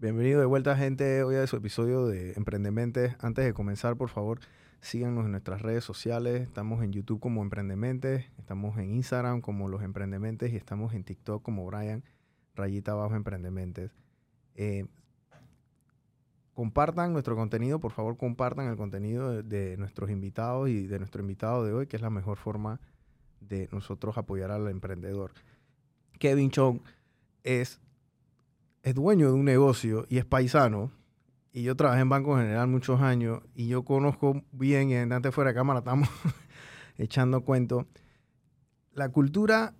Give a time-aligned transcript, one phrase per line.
[0.00, 3.14] Bienvenido de vuelta, gente, hoy a su episodio de Emprendementes.
[3.20, 4.40] Antes de comenzar, por favor,
[4.80, 6.40] síganos en nuestras redes sociales.
[6.40, 11.42] Estamos en YouTube como Emprendementes, estamos en Instagram como Los Emprendementes y estamos en TikTok
[11.42, 12.02] como Brian,
[12.54, 13.90] rayita abajo Emprendementes.
[14.54, 14.86] Eh,
[16.54, 21.20] compartan nuestro contenido, por favor, compartan el contenido de, de nuestros invitados y de nuestro
[21.20, 22.80] invitado de hoy, que es la mejor forma
[23.40, 25.32] de nosotros apoyar al emprendedor.
[26.18, 26.80] Kevin Chong
[27.44, 27.82] es
[28.82, 30.90] es dueño de un negocio y es paisano,
[31.52, 35.50] y yo trabajé en Banco General muchos años, y yo conozco bien, y antes fuera
[35.50, 36.08] de cámara estamos
[36.98, 37.86] echando cuento,
[38.92, 39.74] la cultura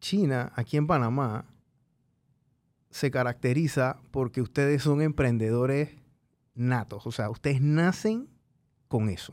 [0.00, 1.46] china aquí en Panamá
[2.90, 5.90] se caracteriza porque ustedes son emprendedores
[6.54, 8.28] natos, o sea, ustedes nacen
[8.88, 9.32] con eso.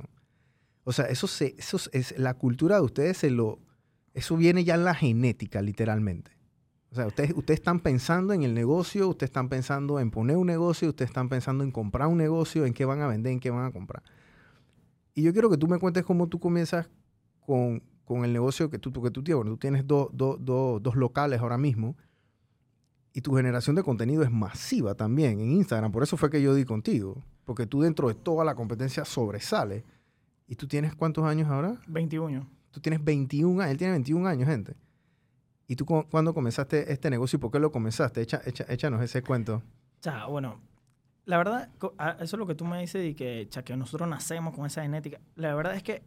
[0.83, 3.59] O sea, eso, se, eso es la cultura de ustedes, se lo,
[4.13, 6.34] eso viene ya en la genética, literalmente.
[6.95, 10.47] O sea, ustedes, ustedes están pensando en el negocio, ustedes están pensando en poner un
[10.47, 13.49] negocio, ustedes están pensando en comprar un negocio, en qué van a vender, en qué
[13.49, 14.01] van a comprar.
[15.13, 16.89] Y yo quiero que tú me cuentes cómo tú comienzas
[17.45, 19.35] con, con el negocio que tú, que tú tienes.
[19.35, 21.97] Bueno, tú tienes dos, dos, dos, dos locales ahora mismo
[23.11, 25.91] y tu generación de contenido es masiva también en Instagram.
[25.91, 27.21] Por eso fue que yo di contigo.
[27.43, 29.83] Porque tú dentro de toda la competencia sobresale.
[30.47, 31.77] ¿Y tú tienes cuántos años ahora?
[31.87, 32.47] 21.
[32.71, 33.71] Tú tienes 21 años.
[33.73, 34.77] Él tiene 21 años, gente.
[35.67, 38.21] ¿Y tú cuándo comenzaste este negocio y por qué lo comenzaste?
[38.21, 39.63] Echa, echa, échanos ese cuento.
[40.01, 40.59] Ya, bueno,
[41.25, 41.69] la verdad,
[42.19, 45.19] eso es lo que tú me dices y que, que nosotros nacemos con esa genética.
[45.35, 46.03] La verdad es que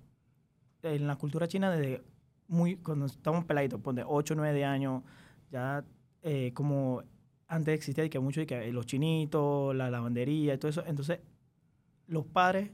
[0.82, 2.04] en la cultura china, desde
[2.46, 5.02] muy, cuando estamos peladitos, de 8, 9 años,
[5.50, 5.84] ya
[6.22, 7.02] eh, como
[7.48, 11.18] antes existía y que mucho, y que los chinitos, la lavandería y todo eso, entonces
[12.06, 12.70] los padres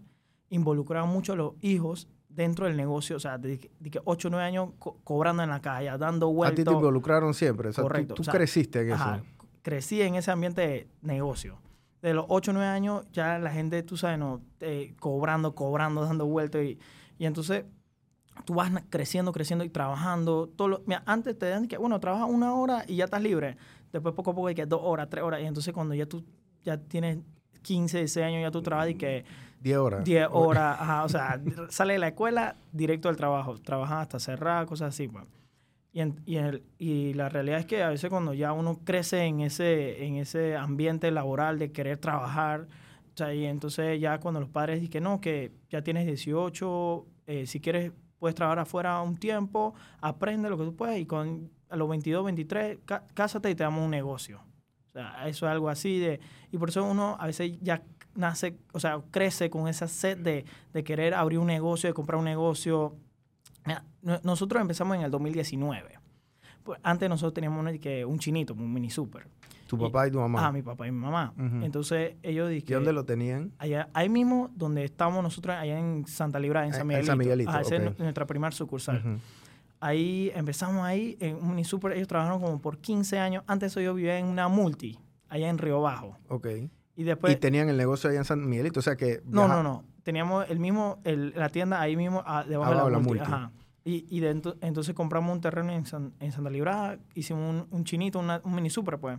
[0.51, 4.45] involucraban mucho a los hijos dentro del negocio, o sea, de, que 8 o 9
[4.45, 6.53] años cobrando en la calle, dando vueltas.
[6.53, 8.15] A ti te involucraron siempre, o sea, Correcto.
[8.15, 9.23] Tú, creciste en eso.
[9.63, 11.59] Crecí en ese ambiente de negocio.
[12.03, 16.05] De los 8 o 9 años ya la gente, tú sabes, no, eh, cobrando, cobrando,
[16.05, 16.79] dando vueltas y,
[17.19, 17.65] y, entonces
[18.45, 20.51] tú vas creciendo, creciendo y trabajando.
[20.55, 23.57] Todo lo, mira, antes te dan que, bueno, trabajas una hora y ya estás libre.
[23.91, 25.41] Después poco a poco hay que dos horas, tres horas.
[25.41, 26.25] Y entonces cuando ya tú
[26.63, 27.19] ya tienes
[27.63, 29.25] 15, 16 años, ya tú trabajas y que
[29.65, 30.05] 10 horas.
[30.05, 34.95] 10 horas, o sea, sale de la escuela directo al trabajo, trabajan hasta cerrar, cosas
[34.95, 35.25] así, pues.
[35.93, 39.41] Y, y, el, y, la realidad es que a veces cuando ya uno crece en
[39.41, 42.67] ese, en ese ambiente laboral de querer trabajar,
[43.15, 47.07] o sea, y entonces ya cuando los padres dicen que no, que ya tienes 18,
[47.27, 51.51] eh, si quieres puedes trabajar afuera un tiempo, aprende lo que tú puedes y con
[51.71, 52.79] a los 22, 23,
[53.15, 54.41] cásate y te damos un negocio.
[54.89, 56.21] O sea, eso es algo así de...
[56.53, 57.83] Y por eso uno a veces ya
[58.15, 62.19] nace, o sea, crece con esa sed de, de querer abrir un negocio, de comprar
[62.19, 62.97] un negocio.
[64.23, 65.99] nosotros empezamos en el 2019.
[66.63, 69.27] Pues antes nosotros teníamos que, un chinito, un mini super.
[69.67, 70.47] ¿Tu papá y, tu mamá?
[70.47, 71.35] Ah, mi papá y mi mamá.
[71.63, 72.71] Entonces ellos dijeron...
[72.71, 73.53] ¿Y dónde lo tenían?
[73.59, 77.13] Allá, ahí mismo donde estamos nosotros, allá en Santa Libra, en San Miguelito.
[77.13, 79.21] En San Miguelito, ah, es nuestra primera sucursal.
[79.81, 81.93] Ahí empezamos ahí en un mini super.
[81.93, 83.45] Ellos trabajaron como por 15 años.
[83.47, 84.99] Antes eso yo vivía en una multi,
[85.29, 86.17] allá en Río Bajo.
[86.29, 86.47] Ok.
[86.97, 87.33] Y después...
[87.33, 89.23] Y tenían el negocio allá en San Miguelito, o sea que...
[89.25, 89.85] No, no, no.
[90.03, 93.23] Teníamos el mismo, el, la tienda ahí mismo ah, debajo de la, multi.
[93.25, 93.51] Ajá.
[93.85, 95.85] Y, y entonces compramos un terreno en,
[96.21, 99.19] en Santa Libra, hicimos un, un chinito, un mini super, pues.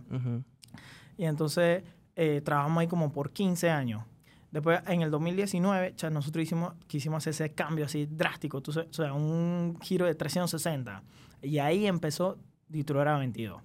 [1.16, 1.84] Y entonces
[2.16, 4.02] eh, trabajamos ahí como por 15 años.
[4.50, 9.78] Después, en el 2019, nosotros hicimos, quisimos hacer ese cambio así drástico, o sea, un
[9.82, 11.02] giro de 360.
[11.42, 12.38] Y ahí empezó
[12.68, 13.62] Detroit era 22.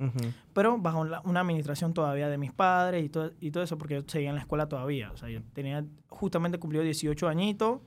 [0.53, 4.03] Pero bajo una administración todavía de mis padres y todo, y todo eso, porque yo
[4.07, 5.11] seguía en la escuela todavía.
[5.11, 7.81] O sea, yo tenía justamente cumplido 18 añitos,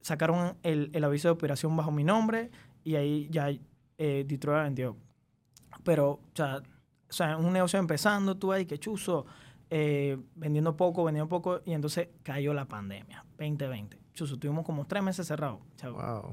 [0.00, 2.50] sacaron el, el aviso de operación bajo mi nombre
[2.84, 4.96] y ahí ya eh, Detroit era 22.
[5.84, 6.62] Pero, o sea,
[7.08, 9.26] o sea, un negocio empezando, tú ahí que chuzo,
[9.70, 13.98] eh, vendiendo poco, vendiendo poco, y entonces cayó la pandemia, 2020.
[14.14, 15.60] Chuzo, tuvimos como tres meses cerrados.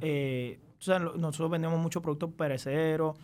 [0.01, 3.17] Eh, o sea, nosotros vendemos muchos productos perecederos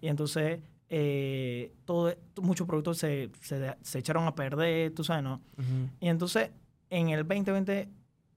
[0.00, 5.40] y entonces eh, todo, muchos productos se, se, echaron a perder, tú sabes, ¿no?
[6.00, 6.50] Y entonces
[6.90, 7.88] en el 2020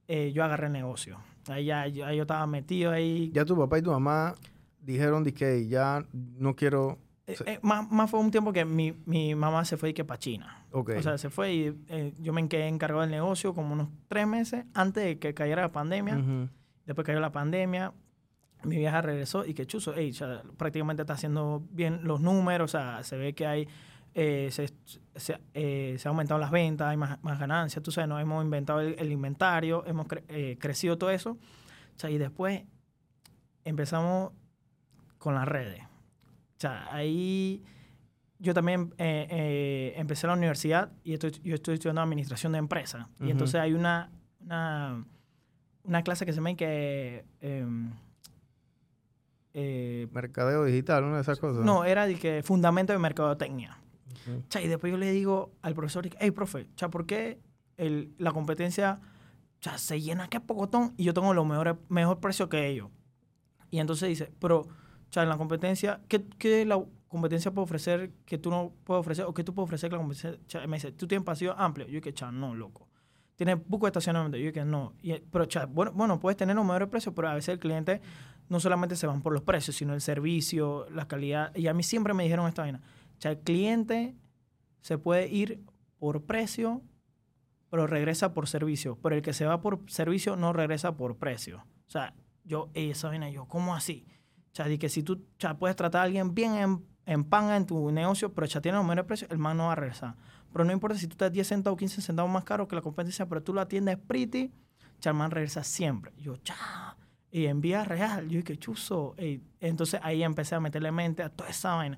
[0.08, 1.20] eh, yo agarré el negocio.
[1.48, 3.32] Ahí ya, yo estaba metido ahí.
[3.34, 4.36] Ya tu papá y tu mamá
[4.82, 6.98] dijeron de que ya no quiero...
[7.28, 10.18] Eh, más, más, fue un tiempo que mi, mi mamá se fue y que para
[10.18, 10.66] China.
[10.72, 10.98] Okay.
[10.98, 11.76] O sea, se fue y
[12.20, 15.72] yo me quedé encargado del negocio como unos tres meses antes de que cayera la
[15.72, 16.50] pandemia.
[16.88, 17.94] Después cayó la pandemia,
[18.64, 19.94] mi vieja regresó y que chuzo,
[20.58, 23.68] prácticamente está haciendo bien los números, o sea, se ve que hay,
[24.14, 24.70] eh, se,
[25.16, 28.44] se, eh, se, han aumentado las ventas, hay más, más, ganancias, tú sabes, nos hemos
[28.44, 32.64] inventado el, inventario, hemos eh, crecido todo eso, o sea, y después
[33.64, 34.34] empezamos
[35.18, 35.84] con las redes.
[35.84, 37.64] O sea, ahí
[38.40, 43.06] yo también eh, eh, empecé la universidad y estoy, yo estoy estudiando administración de empresas.
[43.20, 44.10] Y entonces hay una,
[44.42, 45.06] una,
[45.84, 47.26] una, clase que se llama que...
[49.62, 51.66] Eh, Mercadeo digital, una de esas cosas.
[51.66, 53.78] No, era de que fundamento de mercadotecnia.
[54.64, 57.42] y después yo le digo al profesor, hey, profe, cha, ¿por qué
[57.76, 59.02] el, la competencia
[59.60, 62.90] cha, se llena que pocotón y yo tengo los mejores, mejor precio que ellos?
[63.70, 64.66] Y entonces dice, pero,
[65.10, 69.26] cha, en la competencia, ¿qué, qué la competencia puede ofrecer que tú no puedes ofrecer
[69.26, 71.86] o que tú puedes ofrecer que la competencia, me dice, ¿tú tienes pasillo amplio?
[71.88, 72.88] Yo que, cha, no, loco.
[73.36, 74.38] ¿Tienes poco de estacionamiento?
[74.38, 74.94] Yo que no.
[75.02, 78.00] Y, pero, cha, bueno, bueno, puedes tener los mejores precios, pero a veces el cliente
[78.50, 81.56] no solamente se van por los precios, sino el servicio, la calidad.
[81.56, 82.82] Y a mí siempre me dijeron esta vaina.
[83.18, 84.16] O sea, el cliente
[84.82, 85.64] se puede ir
[86.00, 86.82] por precio,
[87.70, 88.98] pero regresa por servicio.
[89.02, 91.64] Pero el que se va por servicio no regresa por precio.
[91.88, 94.08] O sea, yo, esa vaina, yo, ¿cómo así?
[94.52, 95.24] O sea, que si tú
[95.60, 98.86] puedes tratar a alguien bien en, en pan en tu negocio, pero ya tiene los
[98.86, 100.16] mejores precios, el man no va a regresar.
[100.52, 102.82] Pero no importa si tú estás 10 centavos o 15 centavos más caro que la
[102.82, 104.52] competencia, pero tú lo atiendes pretty,
[105.04, 106.12] el man regresa siempre.
[106.18, 106.96] Yo, chao
[107.32, 108.28] y en vía real.
[108.30, 109.16] Yo dije, chuzo.
[109.60, 111.98] entonces ahí empecé a meterle mente a toda esa vaina.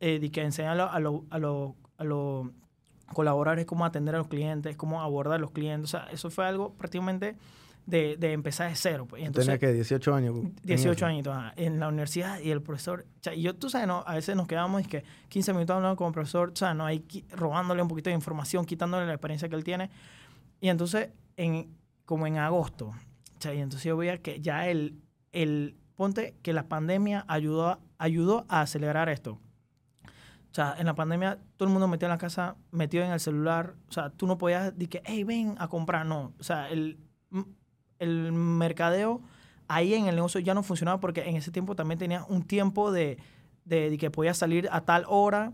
[0.00, 2.52] Eh, de que enseñar a los a lo, a lo
[3.12, 5.92] colaboradores cómo atender a los clientes, cómo abordar a los clientes.
[5.92, 7.36] O sea, eso fue algo prácticamente
[7.84, 9.06] de, de empezar de cero.
[9.06, 9.22] Pues.
[9.22, 10.36] Entonces, ¿Tenía que 18 años?
[10.62, 13.04] 18 años en la universidad y el profesor.
[13.20, 14.04] O sea, y yo, tú sabes, ¿no?
[14.06, 16.86] a veces nos quedamos y que 15 minutos hablando con el profesor, o sea, no
[16.86, 19.90] hay robándole un poquito de información, quitándole la experiencia que él tiene.
[20.60, 21.76] Y entonces, en,
[22.06, 22.92] como en agosto,
[23.44, 25.00] y entonces yo veía que ya el,
[25.32, 29.40] el, ponte que la pandemia ayudó, ayudó a acelerar esto.
[30.02, 33.20] O sea, en la pandemia todo el mundo metió en la casa, metido en el
[33.20, 33.74] celular.
[33.88, 36.06] O sea, tú no podías decir que, hey, ven a comprar.
[36.06, 36.32] No.
[36.38, 36.98] O sea, el,
[37.98, 39.22] el mercadeo
[39.68, 42.90] ahí en el negocio ya no funcionaba porque en ese tiempo también tenía un tiempo
[42.90, 43.18] de,
[43.64, 45.52] de, que podías salir a tal hora,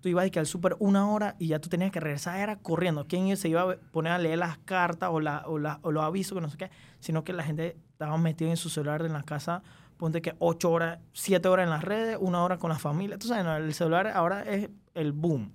[0.00, 3.06] tú ibas que al súper una hora y ya tú tenías que regresar, era corriendo.
[3.06, 6.02] ¿Quién se iba a poner a leer las cartas o, la, o, la, o los
[6.02, 6.70] avisos, que no sé qué?
[7.00, 9.62] Sino que la gente estaba metida en su celular en la casa,
[9.96, 13.18] ponte que ocho horas, siete horas en las redes, una hora con la familia.
[13.18, 15.52] Tú sabes, el celular ahora es el boom.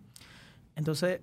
[0.76, 1.22] Entonces,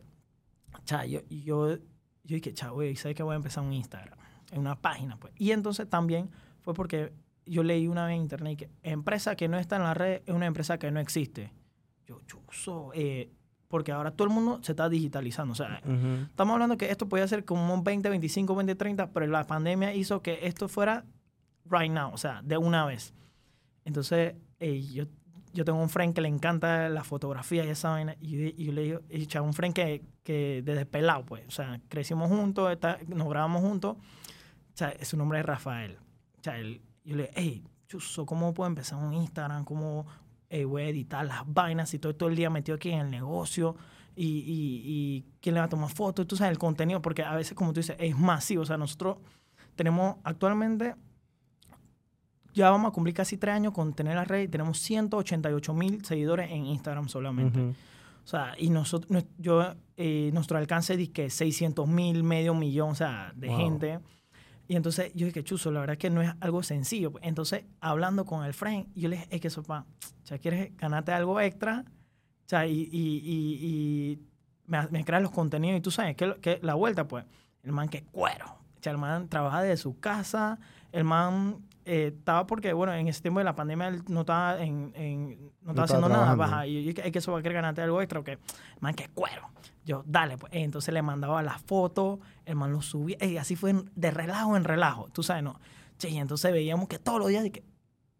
[0.84, 1.78] cha, yo, yo, yo
[2.24, 4.18] dije, cha, güey, ¿sabes que voy a empezar un Instagram?
[4.50, 5.32] En una página, pues.
[5.36, 6.30] Y entonces también
[6.62, 7.12] fue porque
[7.46, 10.34] yo leí una vez en internet que empresa que no está en la red es
[10.34, 11.52] una empresa que no existe.
[12.06, 13.30] Yo, chuzo, eh,
[13.68, 15.52] porque ahora todo el mundo se está digitalizando.
[15.52, 15.80] O sea,
[16.28, 19.94] estamos hablando que esto podía ser como un 20, 25, 20, 30, pero la pandemia
[19.94, 21.04] hizo que esto fuera
[21.70, 23.14] right now, o sea, de una vez.
[23.84, 25.04] Entonces, eh, yo,
[25.52, 28.82] yo tengo un friend que le encanta la fotografía y esa vaina, y, yo le
[28.82, 32.76] digo, y un friend que, que desde pelado, pues, o sea, crecimos juntos,
[33.06, 35.96] nos grabamos juntos, o sea, su nombre es Rafael.
[36.40, 39.64] O sea, él, yo le dije, hey, Chuso, ¿cómo puedo empezar un Instagram?
[39.64, 40.06] ¿Cómo
[40.48, 41.92] eh, voy a editar las vainas?
[41.94, 43.76] Y todo, todo el día metido aquí en el negocio.
[44.16, 47.34] Y, y, y, quién le va a tomar fotos, tú sabes, el contenido, porque a
[47.34, 48.62] veces, como tú dices, es masivo.
[48.62, 49.18] O sea, nosotros
[49.76, 50.94] tenemos actualmente,
[52.52, 56.04] ya vamos a cumplir casi tres años con tener la red y tenemos 188 mil
[56.04, 57.60] seguidores en Instagram solamente.
[57.60, 62.94] O sea, y nosotros, yo, eh, nuestro alcance es que 600 mil, medio millón, o
[62.94, 64.00] sea, de gente.
[64.70, 67.12] Y entonces yo dije, chuzo, la verdad que no es algo sencillo.
[67.22, 69.84] Entonces, hablando con el friend, yo le dije, es que sopa,
[70.30, 71.84] o ¿quieres ganarte algo extra?
[72.46, 74.18] Sea, y, y, y,
[74.68, 77.24] me, me creas los contenidos y tú sabes que, que la vuelta, pues,
[77.64, 78.44] el man que cuero.
[78.46, 80.60] O sea, el man trabaja desde su casa,
[80.92, 84.62] el man eh, estaba porque, bueno, en ese tiempo de la pandemia él no estaba,
[84.62, 86.36] en, en no estaba haciendo nada.
[86.36, 88.38] Baja, y yo dije, es que eso va a querer ganarte algo extra, que,
[88.78, 89.48] man, que cuero.
[89.84, 90.52] Yo, dale, pues.
[90.54, 94.62] Entonces le mandaba las fotos, el man lo subía, y así fue de relajo en
[94.62, 95.58] relajo, tú sabes, ¿no?
[95.98, 97.64] Che, y entonces veíamos que todos los días, que,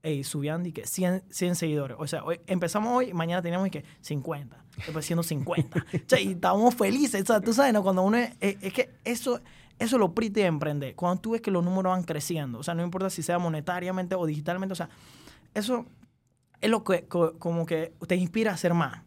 [0.03, 1.97] ey, subían y que 100, 100 seguidores.
[2.01, 5.87] O sea, hoy, empezamos hoy, mañana teníamos que 50, después 150.
[6.09, 7.85] che, y estábamos felices, o sea, tú sabes, ¿no?
[7.85, 9.41] Cuando uno es, es, que eso,
[9.81, 10.95] eso lo prite de emprender.
[10.95, 14.15] Cuando tú ves que los números van creciendo, o sea, no importa si sea monetariamente
[14.15, 14.91] o digitalmente, o sea,
[15.55, 15.87] eso
[16.61, 19.03] es lo que como que te inspira a hacer más.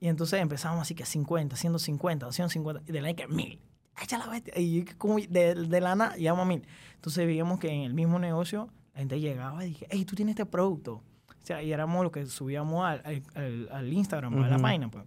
[0.00, 3.60] Y entonces empezamos así que 50, 150, 250, y de la que 1000.
[4.02, 4.52] Echa la bestia.
[4.58, 6.66] Y como de, de la nada, llamo a 1000.
[6.96, 10.32] Entonces veíamos que en el mismo negocio la gente llegaba y dije, hey, tú tienes
[10.34, 11.02] este producto.
[11.28, 15.04] O sea, y éramos lo que subíamos al, al, al Instagram, a la página, pues.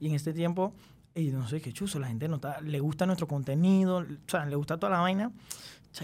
[0.00, 0.74] Y en este tiempo,
[1.14, 4.56] y no sé qué chuzo, la gente nota, le gusta nuestro contenido, o sea, le
[4.56, 5.32] gusta toda la vaina.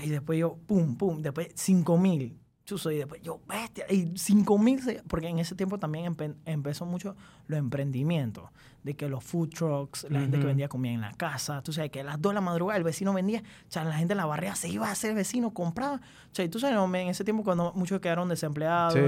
[0.02, 2.40] Y después yo, pum, pum, después 5000
[2.70, 7.58] y después yo, bestia, y 5 mil, porque en ese tiempo también empezó mucho los
[7.58, 8.48] emprendimientos,
[8.84, 11.90] de que los food trucks, la gente que vendía comida en la casa, tú sabes,
[11.90, 14.18] que a las 2 de la madrugada el vecino vendía, o sea, la gente en
[14.18, 17.24] la barriga se iba a hacer vecino, compraba, o sea, y tú sabes, en ese
[17.24, 19.00] tiempo cuando muchos quedaron desempleados, sí,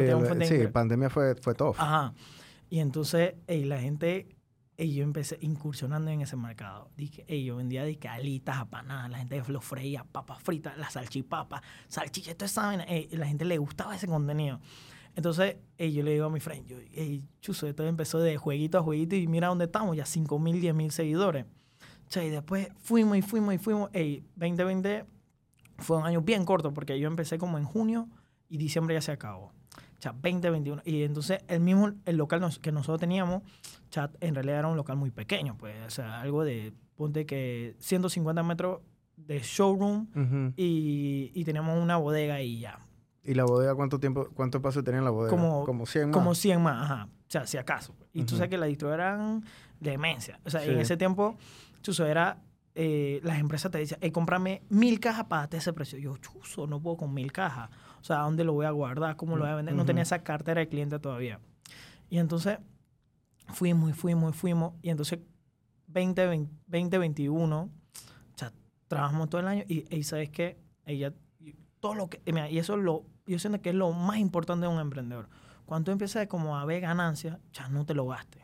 [0.46, 1.74] sí pandemia fue, fue todo.
[1.78, 2.14] Ajá.
[2.68, 4.26] Y entonces la gente,
[4.82, 6.90] y yo empecé incursionando en ese mercado.
[6.96, 12.32] Dije, yo vendía dije, alitas apanadas, la gente lo freía, papas fritas, la salchipapa, salchicha,
[12.32, 14.60] esto saben, la gente le gustaba ese contenido.
[15.14, 19.14] Entonces, yo le digo a mi friend, yo, hey, esto empezó de jueguito a jueguito
[19.14, 21.44] y mira dónde estamos, ya 5 mil, 10 mil seguidores.
[22.14, 23.90] y después fuimos y fuimos y fuimos.
[23.92, 25.04] Ey, 2020
[25.78, 28.08] fue un año bien corto porque yo empecé como en junio
[28.48, 29.52] y diciembre ya se acabó.
[30.02, 30.82] Sea, 2021.
[30.84, 33.44] Y entonces el mismo, el local que nosotros teníamos,
[33.88, 37.76] chat, en realidad era un local muy pequeño, pues, o sea, algo de, ponte que
[37.78, 38.80] 150 metros
[39.16, 40.08] de showroom
[40.56, 42.80] y, y teníamos una bodega y ya.
[43.22, 45.30] ¿Y la bodega cuánto tiempo, cuánto espacio tenía la bodega?
[45.30, 46.14] Como, como 100 más.
[46.14, 47.04] Como 100 más, ajá.
[47.04, 47.94] O sea, si acaso.
[48.12, 49.44] Y tú sabes que las distribuidoras eran
[49.78, 50.40] demencia.
[50.44, 51.36] O sea, en ese tiempo,
[51.80, 52.42] chuso, era,
[52.74, 55.98] eh, las empresas te hey, cómprame mil cajas para darte ese precio.
[55.98, 57.70] Yo, chuso, no puedo con mil cajas.
[58.00, 59.16] O sea, ¿dónde lo voy a guardar?
[59.16, 59.74] ¿Cómo lo voy a vender?
[59.74, 61.40] No tenía esa cartera de cliente todavía.
[62.08, 62.58] Y entonces,
[63.48, 64.74] fuimos y fuimos y fuimos.
[64.82, 65.20] Y entonces,
[65.86, 67.70] 2021, o
[68.36, 68.52] sea,
[68.88, 70.58] trabajamos todo el año y, y ¿sabes qué?
[70.86, 71.12] Ella,
[71.80, 74.66] todo lo que, mira, y eso es lo yo siento que es lo más importante
[74.66, 75.28] de un emprendedor.
[75.64, 78.41] Cuando tú empiezas como a ver ganancias, ya no te lo gastes.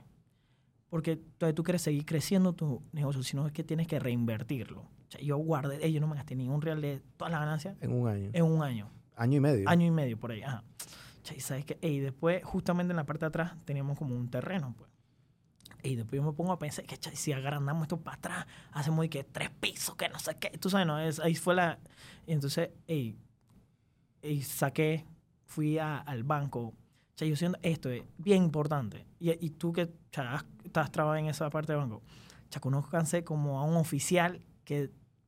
[0.90, 4.80] Porque todavía tú quieres seguir creciendo tu negocio, sino es que tienes que reinvertirlo.
[4.80, 7.76] O sea, yo guardé, yo no me gasté ni un real de todas las ganancias.
[7.80, 8.30] En un año.
[8.32, 8.90] En un año.
[9.16, 9.68] Año y medio.
[9.68, 10.42] Año y medio, por ahí.
[10.42, 10.64] Ajá.
[11.34, 14.74] Y sabes que, y después, justamente en la parte de atrás, teníamos como un terreno,
[14.76, 14.90] pues.
[15.82, 19.08] Y después yo me pongo a pensar que si agrandamos esto para atrás, hacemos y
[19.08, 20.50] que tres pisos, que no sé qué.
[20.58, 20.98] Tú sabes, ¿no?
[20.98, 21.78] Es, ahí fue la.
[22.26, 23.16] Y entonces, ey,
[24.22, 25.06] y saqué,
[25.46, 26.74] fui al banco.
[27.18, 29.04] Sea, yo siento esto es bien importante.
[29.18, 33.24] Y, y tú que ya, estás trabajando en esa parte del banco, o sea, conozcanse
[33.24, 34.84] como a un oficial que,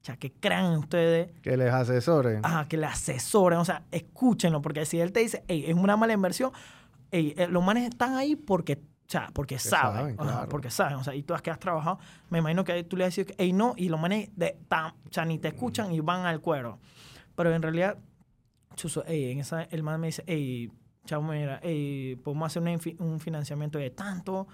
[0.08, 1.32] o que crean en ustedes.
[1.42, 2.46] Que les asesoren.
[2.46, 3.58] Ajá, que les asesoren.
[3.58, 6.52] O sea, escúchenlo, porque si él te dice, hey, es una mala inversión,
[7.10, 10.16] hey, eh, los manes están ahí porque o sea, porque saben,
[10.48, 13.16] porque saben, o sea, y tú que has trabajado, me imagino que tú le has
[13.16, 16.40] dicho, hey, no, y los manes de, o sea, ni te escuchan y van al
[16.40, 16.78] cuero.
[17.34, 17.98] Pero en realidad,
[18.76, 20.70] Chuso, en esa, el man me dice, hey,
[21.04, 21.60] chavo, mira,
[22.22, 22.62] podemos hacer
[22.98, 24.46] un financiamiento de tanto,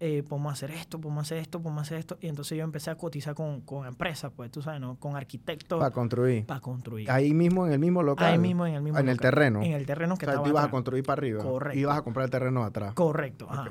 [0.00, 2.18] eh, podemos hacer esto, podemos hacer esto, podemos hacer esto.
[2.20, 4.96] Y entonces yo empecé a cotizar con, con empresas, pues tú sabes, ¿no?
[4.96, 5.78] Con arquitectos.
[5.78, 6.44] Para construir.
[6.46, 7.10] Para construir.
[7.10, 8.32] Ahí mismo, en el mismo local.
[8.32, 9.62] Ahí mismo, en el mismo En el terreno.
[9.62, 11.42] En el terreno que o sea, tú ibas a construir para arriba.
[11.42, 11.78] Correcto.
[11.78, 12.94] Ibas a comprar el terreno atrás.
[12.94, 13.46] Correcto.
[13.48, 13.70] Ajá.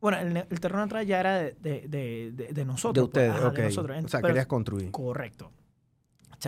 [0.00, 3.08] Bueno, el, el, terreno atrás ya era de, de, de, de nosotros.
[3.08, 3.30] De pues.
[3.30, 4.04] ustedes, de nosotros.
[4.04, 4.90] O sea, querías construir.
[4.90, 5.52] Correcto.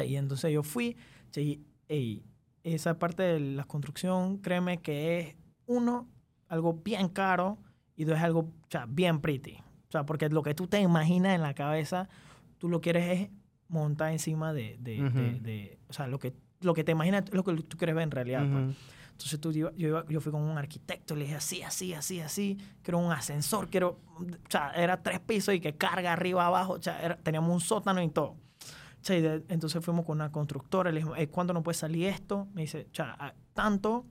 [0.05, 0.97] y entonces yo fui,
[1.37, 2.23] y,
[2.65, 6.09] esa parte de la construcción, créeme que es, uno,
[6.49, 7.59] algo bien caro
[7.95, 8.51] y dos, es algo
[8.89, 9.59] bien pretty.
[9.89, 12.09] O sea, porque lo que tú te imaginas en la cabeza,
[12.59, 13.31] tú lo quieres es
[13.69, 17.45] montar encima de, de, de, o sea, lo que, lo que te imaginas es lo
[17.45, 18.47] que tú quieres ver en realidad.
[18.51, 18.77] pues.
[19.13, 22.99] Entonces tú, yo, yo, fui con un arquitecto, le dije así, así, así, así, quiero
[22.99, 27.17] un ascensor, quiero, o sea, era tres pisos y que carga arriba, abajo, o sea,
[27.23, 28.37] teníamos un sótano y todo
[29.13, 32.49] entonces fuimos con una constructora, le dijimos, ¿cuánto no puede salir esto?
[32.55, 34.07] Me dice, cha, tanto.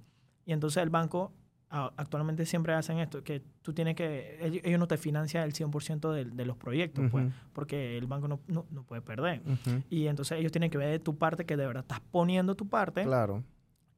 [0.45, 1.31] Y entonces el banco,
[1.69, 6.25] actualmente siempre hacen esto, que tú tienes que, ellos, no te financian el 100% de,
[6.25, 9.41] de, los proyectos, pues, porque el banco no, no, no puede perder.
[9.89, 12.67] Y entonces ellos tienen que ver de tu parte que de verdad estás poniendo tu
[12.67, 13.03] parte.
[13.03, 13.43] Claro.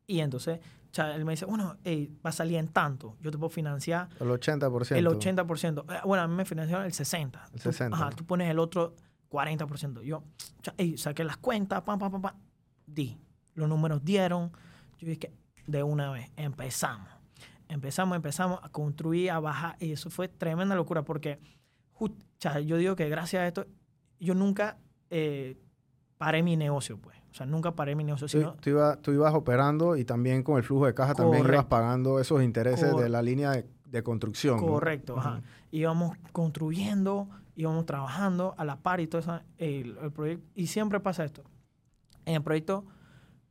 [0.07, 0.59] Y entonces,
[0.97, 1.77] él me dice, bueno,
[2.25, 4.07] va a salir en tanto, yo te puedo financiar.
[4.19, 4.95] El 80%.
[4.95, 5.93] El 80%.
[5.93, 7.39] Eh, bueno, a mí me financiaron el 60%.
[7.53, 7.93] El 60%.
[7.93, 8.95] ajá, tú pones el otro
[9.35, 10.01] 40%.
[10.01, 10.23] Yo
[10.97, 12.35] saqué las cuentas, pam, pam, pam, pam,
[12.87, 13.17] di.
[13.53, 14.51] Los números dieron.
[14.99, 15.31] Yo dije,
[15.67, 17.07] de una vez, empezamos.
[17.67, 19.75] Empezamos, empezamos a construir, a bajar.
[19.79, 21.39] Y eso fue tremenda locura porque
[22.65, 23.65] yo digo que gracias a esto,
[24.19, 24.77] yo nunca
[25.09, 25.57] eh,
[26.17, 27.17] paré mi negocio, pues.
[27.31, 28.27] O sea, nunca paré mi negocio.
[28.27, 28.53] Sino...
[28.53, 32.19] Tú, ibas, tú, ibas operando y también con el flujo de caja también ibas pagando
[32.19, 34.59] esos intereses de la línea de, de construcción.
[34.59, 35.41] Correcto, ajá.
[35.71, 40.45] Íbamos construyendo, íbamos trabajando a la par y todo eso, el, proyecto.
[40.55, 41.43] Y siempre pasa esto.
[42.25, 42.85] En el proyecto,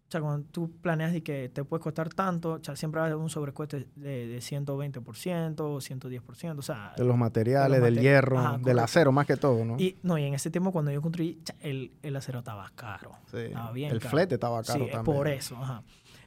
[0.07, 3.07] o sea, cuando tú planeas y que te puede costar tanto, o sea, siempre va
[3.07, 6.59] a haber un sobrecoste de, de 120% o 110%.
[6.59, 9.77] O sea, de los materiales, del hierro, del acero más que todo, ¿no?
[9.79, 13.13] Y, no, y en ese tiempo cuando yo construí, el, el acero estaba caro.
[13.31, 13.39] Sí.
[13.39, 15.17] Estaba bien El flete estaba caro sí, también.
[15.17, 15.83] por eso, ajá.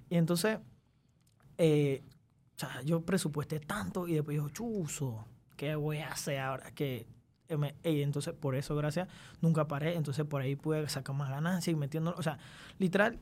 [0.10, 0.60] Y entonces,
[1.58, 2.02] eh,
[2.56, 6.72] o sea, yo presupuesté tanto y después yo, chuzo, ¿qué voy a hacer ahora?
[6.72, 7.06] Que
[7.84, 9.08] entonces por eso, gracias,
[9.42, 9.96] nunca paré.
[9.96, 12.38] Entonces por ahí pude sacar más ganancias y metiendo, o sea,
[12.78, 13.20] literal,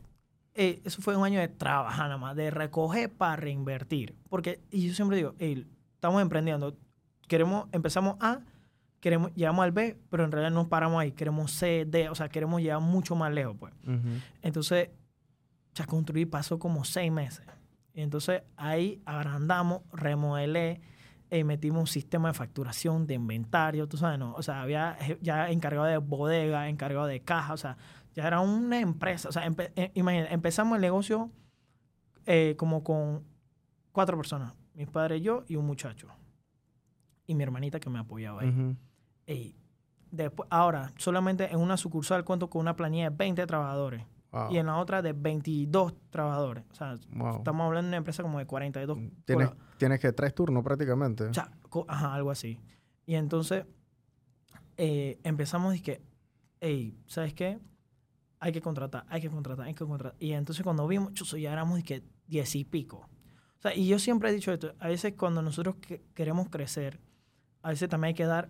[0.54, 4.16] eh, eso fue un año de trabajar nada más, de recoger para reinvertir.
[4.30, 6.78] Porque, y yo siempre digo, estamos emprendiendo,
[7.28, 8.40] queremos, empezamos A,
[9.00, 12.30] queremos, llegamos al B, pero en realidad no paramos ahí, queremos C, D, o sea,
[12.30, 13.74] queremos llegar mucho más lejos, pues.
[14.42, 14.90] Entonces,
[15.74, 17.46] ya construir pasó como seis meses.
[17.94, 20.82] Y entonces ahí agrandamos, remodelé,
[21.36, 24.34] eh, metimos un sistema de facturación, de inventario, tú sabes, ¿no?
[24.36, 27.76] O sea, había ya encargado de bodega, encargado de caja, o sea,
[28.14, 29.28] ya era una empresa.
[29.28, 31.30] O sea, eh, imagínate, empezamos el negocio
[32.26, 33.26] eh, como con
[33.92, 36.08] cuatro personas, mis padres, yo y un muchacho.
[37.28, 38.78] Y mi hermanita que me apoyaba ahí.
[39.28, 39.58] y
[40.12, 44.06] después, ahora, solamente en una sucursal cuento con una planilla de 20 trabajadores.
[44.50, 46.66] Y en la otra de 22 trabajadores.
[46.72, 48.98] O sea, estamos hablando de una empresa como de 42.
[49.26, 51.26] Tienes, tienes que tres turnos prácticamente.
[51.26, 51.52] O sea,
[51.88, 52.60] ajá, algo así.
[53.06, 53.66] Y entonces
[54.78, 56.02] eh, empezamos y que,
[56.60, 57.60] hey, ¿sabes qué?
[58.40, 60.18] Hay que contratar, hay que contratar, hay que contratar.
[60.20, 63.08] Y entonces cuando vimos, ya éramos de que diez y pico.
[63.58, 65.76] O sea, y yo siempre he dicho esto, a veces cuando nosotros
[66.14, 67.00] queremos crecer,
[67.62, 68.50] a veces también hay que dar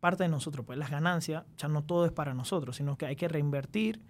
[0.00, 3.16] parte de nosotros, pues las ganancias, ya no todo es para nosotros, sino que hay
[3.16, 4.02] que reinvertir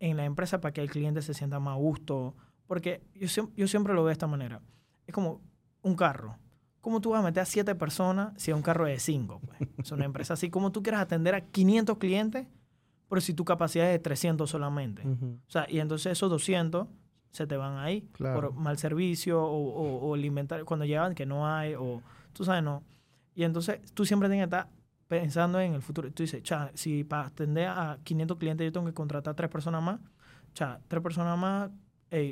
[0.00, 2.34] en la empresa para que el cliente se sienta más a gusto.
[2.66, 4.60] Porque yo, yo siempre lo veo de esta manera.
[5.06, 5.40] Es como
[5.82, 6.36] un carro.
[6.80, 9.40] ¿Cómo tú vas a meter a siete personas si es un carro de cinco?
[9.46, 9.68] Pues?
[9.78, 10.50] Es una empresa así.
[10.50, 12.46] como tú quieras atender a 500 clientes,
[13.08, 15.02] pero si tu capacidad es de 300 solamente?
[15.06, 16.88] O sea, y entonces esos 200
[17.32, 21.46] se te van ahí por mal servicio o, o, el inventario cuando llegan que no
[21.46, 22.02] hay o
[22.32, 22.82] tú sabes, no.
[23.34, 24.68] Y entonces tú siempre tienes que estar
[25.10, 26.10] pensando en el futuro.
[26.12, 29.82] Tú dices, cha, si para atender a 500 clientes yo tengo que contratar tres personas
[29.82, 29.98] más,
[30.54, 31.68] cha, tres personas más,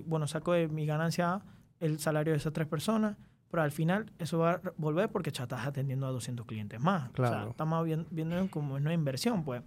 [0.07, 1.43] bueno, saco de mi ganancia
[1.81, 3.17] el salario de esas tres personas,
[3.51, 7.11] pero al final eso va a volver porque ya estás atendiendo a 200 clientes más.
[7.11, 7.37] Claro.
[7.37, 9.61] O sea, estamos viendo, como una inversión, pues.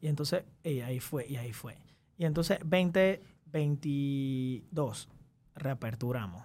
[0.00, 1.76] Y entonces, y ahí fue, y ahí fue.
[2.16, 5.10] Y entonces, 2022,
[5.56, 6.42] reaperturamos.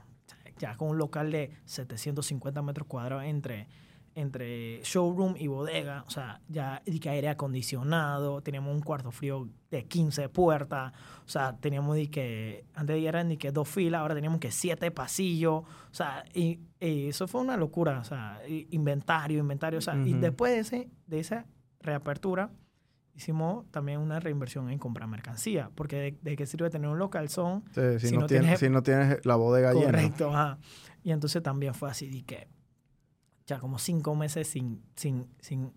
[0.59, 3.69] Ya con un local de 750 metros cuadrados entre
[4.17, 9.47] entre showroom y bodega, o sea, ya y que aire acondicionado, teníamos un cuarto frío
[9.69, 10.91] de 15 puertas,
[11.23, 14.89] o sea, teníamos de que, antes eran ni que dos filas, ahora teníamos que siete
[14.89, 20.13] pasillos, o sea, y, eso fue una locura, o sea, inventario, inventario, o sea, y
[20.13, 21.45] después de, ese, de esa
[21.79, 22.49] reapertura,
[23.13, 27.63] hicimos también una reinversión en comprar mercancía, porque de, qué sirve tener un local son
[27.99, 29.85] si, no, tienes, si no tienes la bodega llena.
[29.85, 30.57] Correcto, ajá.
[31.03, 32.47] Y entonces también fue así, de que
[33.47, 35.73] ya como cinco meses sin, sin, sin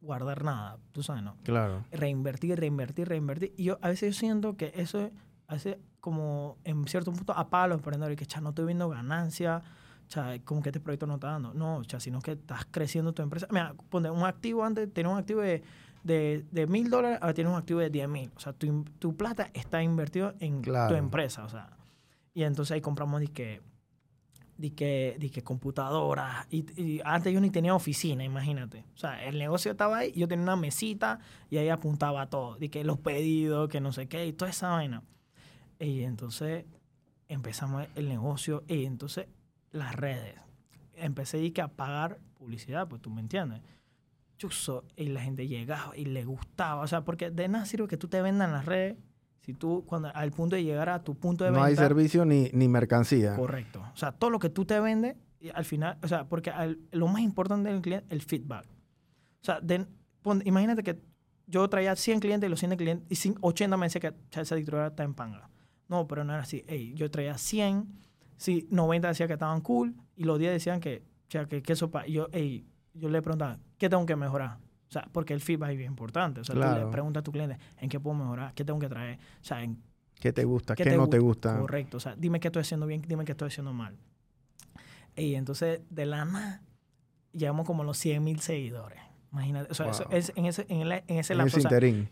[0.00, 1.36] guardar nada, tú sabes, ¿no?
[1.44, 1.84] Claro.
[1.92, 3.54] Reinvertir, reinvertir, reinvertir.
[3.56, 5.10] Y yo a veces yo siento que eso
[5.46, 9.62] hace como en cierto punto apaga a los emprendedores, que ya no estoy viendo ganancia,
[10.08, 11.54] ya como que este proyecto no está dando.
[11.54, 13.46] No, ya sino que estás creciendo tu empresa.
[13.50, 15.62] Mira, pone un activo antes, tenía un activo de
[16.04, 18.30] de, mil dólares, ahora tienes un activo de diez mil.
[18.36, 21.44] O sea, tu, tu plata está invertido en tu empresa.
[21.44, 21.70] O sea,
[22.34, 23.62] y entonces ahí compramos y que
[24.56, 26.46] de que, de que computadoras.
[26.50, 28.84] Y, antes yo ni tenía oficina, imagínate.
[28.94, 31.18] O sea, el negocio estaba ahí, yo tenía una mesita
[31.50, 32.56] y ahí apuntaba todo.
[32.56, 35.02] De que los pedidos, que no sé qué, y toda esa vaina.
[35.78, 36.64] Y entonces
[37.28, 39.26] empezamos el negocio y entonces
[39.70, 40.36] las redes.
[40.94, 43.60] Empecé a pagar publicidad, pues tú me entiendes.
[44.38, 46.82] Chuso, y la gente llegaba y le gustaba.
[46.82, 48.96] O sea, porque de nada sirve que tú te vendas en las redes
[49.44, 51.60] si tú, cuando al punto de llegar a tu punto de venta.
[51.60, 53.36] No hay servicio ni, ni mercancía.
[53.36, 53.84] Correcto.
[53.92, 55.16] O sea, todo lo que tú te vendes,
[55.52, 56.50] al final, o sea, porque
[56.92, 58.64] lo más importante del cliente, el feedback.
[58.66, 59.60] O sea,
[60.44, 60.98] imagínate que
[61.46, 64.88] yo traía 100 clientes y los 100 clientes, y 80 me decía que esa editorial
[64.88, 65.50] está en panga.
[65.88, 66.64] No, pero no era así.
[66.66, 67.86] Ey, yo traía 100,
[68.38, 71.74] sí, 90 decían que estaban cool, y los 10 decían que, o sea, que, que
[71.74, 74.56] eso, yo, ey, yo le preguntaba, ¿qué tengo que mejorar?
[74.94, 76.40] O sea, porque el feedback es bien importante.
[76.40, 78.54] O sea, tú le preguntas a tu cliente, ¿en qué puedo mejorar?
[78.54, 79.18] ¿Qué tengo que traer?
[79.40, 79.82] O sea, en,
[80.20, 80.76] ¿Qué te gusta?
[80.76, 81.58] ¿Qué, no te gusta?
[81.58, 81.96] Correcto.
[81.96, 83.96] O sea, dime qué estoy haciendo bien, dime qué estoy haciendo mal.
[85.16, 86.62] Y entonces, de la nada,
[87.32, 89.00] llegamos como a los 100 mil seguidores.
[89.32, 89.72] Imagínate.
[89.72, 91.58] O sea, eso es en ese, en, en ese lapso.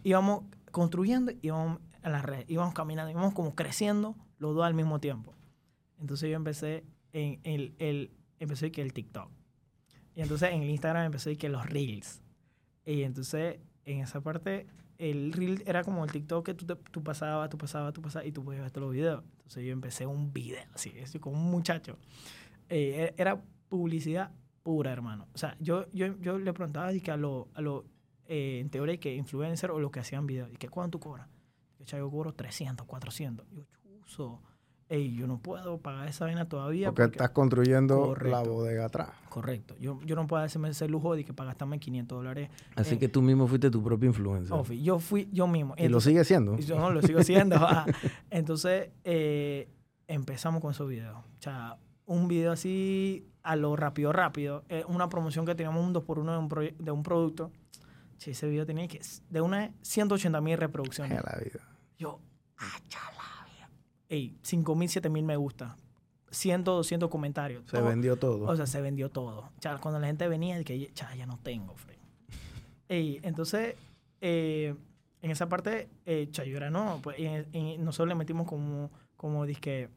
[0.03, 0.42] íbamos
[0.73, 5.37] construyendo, íbamos a la red, íbamos caminando, íbamos como creciendo los dos al mismo tiempo.
[6.01, 9.31] Entonces yo empecé en el, el empecé que el TikTok.
[10.16, 12.23] Y entonces en el Instagram empecé que los Reels.
[12.85, 14.66] Y entonces, en esa parte,
[14.99, 18.33] el reel era como el TikTok que tú, tú pasabas, tú pasabas, tú pasabas y
[18.33, 19.25] tú podías ver todos los videos.
[19.38, 21.97] Entonces yo empecé un video, así, así como un muchacho.
[22.68, 25.27] Eh, e, era publicidad pura, hermano.
[25.35, 27.85] O sea, yo, yo, yo le preguntaba que a los, a lo,
[28.27, 31.29] eh, en teoría, que influencer o los que hacían videos, y que ¿cuánto tú cobras?
[31.85, 33.47] Yo, cobro 300, 400.
[33.51, 33.64] Yo,
[34.05, 34.40] chuzo
[34.94, 36.92] hey, yo no puedo pagar esa vaina todavía.
[36.92, 39.09] Porque, estás construyendo la bodega atrás.
[39.31, 39.74] Correcto.
[39.81, 42.50] Yo, yo no puedo hacerme ese lujo de que pagastarme 500 dólares.
[42.76, 44.55] Así que tú mismo fuiste tu propio influencer.
[44.78, 45.74] yo fui yo mismo.
[45.78, 46.59] ¿Y lo sigue siendo?
[46.59, 47.57] Yo no, lo sigo siendo.
[48.31, 49.70] Entonces, eh,
[50.09, 51.16] empezamos con esos videos.
[51.16, 54.62] O sea, un video así a lo rápido, rápido.
[54.88, 57.50] una promoción que teníamos un 2x1 de un, de un producto.
[58.18, 59.00] Sí, ese video tenía que...
[59.31, 61.18] De una 180 mil reproducciones.
[61.24, 61.61] la vida.
[61.96, 62.20] Yo,
[62.59, 63.21] ah, chala
[64.12, 65.75] hey, 5 mil, 7 mil me gusta.
[66.31, 67.64] 100, 200 comentarios.
[67.66, 68.46] Se vendió todo.
[68.46, 69.51] O sea, se vendió todo.
[69.59, 71.98] sea, cuando la gente venía, que ya, ya no tengo, Frey.
[72.88, 73.75] y entonces,
[74.20, 74.75] eh,
[75.22, 77.01] en esa parte, eh, Chayura no.
[77.03, 79.88] Pues, y, nosotros le metimos como, como disque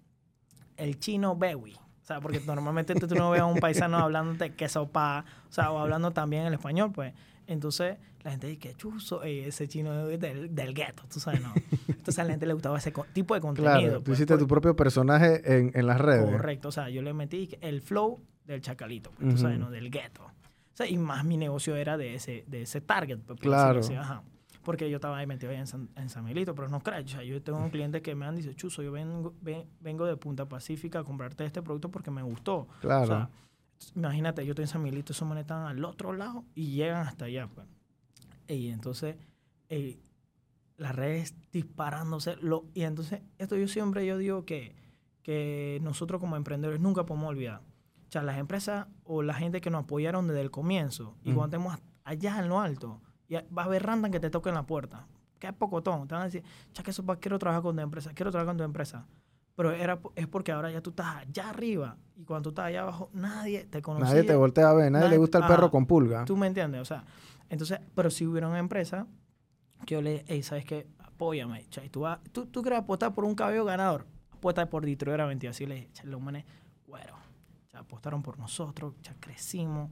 [0.78, 1.73] el chino Bewi.
[1.73, 5.51] O sea, porque normalmente tú no ves a un paisano hablando de queso pa, o
[5.51, 7.13] sea, o hablando también el español, pues.
[7.47, 11.53] Entonces, la gente dice que chuzo, ese chino del, del gueto, tú sabes, ¿no?
[11.88, 13.73] Entonces a la gente le gustaba ese tipo de contenido.
[13.73, 16.29] Claro, tú pues, hiciste tu propio personaje en, en, las redes.
[16.29, 19.69] Correcto, o sea, yo le metí el flow del chacalito, pues, tú sabes, ¿no?
[19.69, 20.23] Del gueto.
[20.23, 23.19] O sea, y más mi negocio era de ese, de ese target.
[23.19, 23.81] Pues, claro.
[23.99, 24.23] ajá
[24.65, 27.08] porque yo estaba ahí metido ahí en San, en San Miguelito, pero no creas, o
[27.08, 29.34] sea, yo tengo un cliente que me han dicho, Chuzo, yo vengo,
[29.79, 32.67] vengo de Punta Pacífica a comprarte este producto porque me gustó.
[32.81, 33.03] Claro.
[33.03, 33.29] O sea,
[33.95, 37.25] imagínate, yo estoy en San Miguelito, esos manes están al otro lado y llegan hasta
[37.25, 37.67] allá, pues.
[38.47, 39.15] Y entonces,
[40.77, 44.75] las redes disparándose, lo, y entonces, esto yo siempre yo digo que,
[45.23, 47.61] que nosotros como emprendedores nunca podemos olvidar.
[48.07, 51.57] O sea, las empresas o la gente que nos apoyaron desde el comienzo, y cuando
[51.57, 55.07] estemos allá en lo alto, y va a haber random que te toquen la puerta.
[55.39, 56.07] Que es pocotón.
[56.07, 58.57] Te van a decir, ya que eso quiero trabajar con tu empresa, quiero trabajar con
[58.57, 59.05] tu empresa.
[59.56, 62.82] Pero era, es porque ahora ya tú estás allá arriba y cuando tú estás allá
[62.82, 64.06] abajo, nadie te conoce.
[64.06, 66.26] Nadie te voltea a ver, nadie, le gusta el perro con pulga.
[66.26, 67.06] Tú me entiendes, o sea,
[67.50, 69.08] entonces, pero si hubiera una empresa
[69.86, 70.88] que yo le, hey, ¿sabes qué?
[71.00, 75.13] Apóyame, chay, tú, vas, tú, tú quieres apostar por un cabello ganador, apuesta por Detroit
[75.13, 76.44] era 20, así le dije, los manes,
[76.88, 77.13] bueno,
[77.72, 79.89] ya apostaron por nosotros, ya crecimos,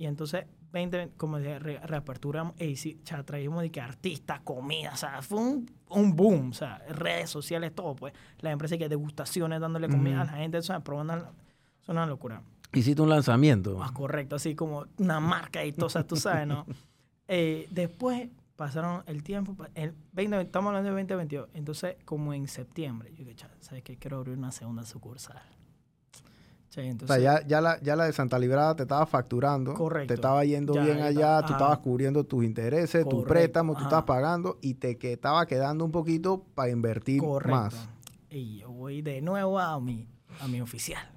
[0.00, 4.96] y entonces 20, como dije, reaperturamos, y sí, ya traímos de que artistas, comida, o
[4.96, 9.60] sea, fue un, un, boom, o sea, redes sociales, todo, pues, las empresas que degustaciones,
[9.60, 11.16] dándole comida a la gente, o sea, probando,
[11.82, 12.40] es una locura.
[12.72, 13.76] Hiciste un lanzamiento.
[13.76, 16.64] Más correcto, así como una marca y todo, o sea, tú sabes, ¿no?
[17.28, 23.12] eh, después pasaron el tiempo, el 20, estamos hablando de 2022, entonces como en septiembre,
[23.14, 23.98] yo dije, ¿sabes qué?
[23.98, 25.59] Quiero abrir una segunda sucursal
[26.70, 29.74] o sea, ya, ya, la, ya la de Santa Librada te estaba facturando.
[29.74, 30.06] Correcto.
[30.06, 34.58] Te estaba yendo bien allá, tú estabas cubriendo tus intereses, tu préstamo, tú estabas pagando
[34.60, 37.88] y te que estaba quedando un poquito para invertir más.
[38.28, 40.06] Y yo voy de nuevo a mi,
[40.40, 41.10] a mi oficial.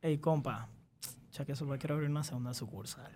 [0.00, 0.70] Ey, compa,
[1.32, 3.12] ya que eso quiero abrir una segunda sucursal.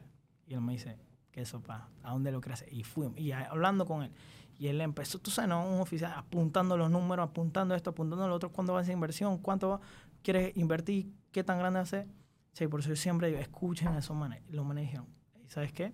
[0.47, 0.99] Y él me dice,
[1.31, 1.89] ¿qué eso, pa?
[2.03, 2.67] ¿A dónde lo crees?
[2.71, 4.13] Y fui, y hablando con él.
[4.59, 5.67] Y él empezó, tú sabes, ¿no?
[5.67, 9.39] Un oficial apuntando los números, apuntando esto, apuntando lo otro, cuándo va a ser inversión,
[9.39, 9.81] cuánto va
[10.23, 12.07] quieres invertir, qué tan grande hacer.
[12.53, 14.43] Sí, por eso yo siempre digo, escuchen a esos manes.
[14.51, 15.07] Los manes dijeron,
[15.49, 15.93] ¿sabes qué?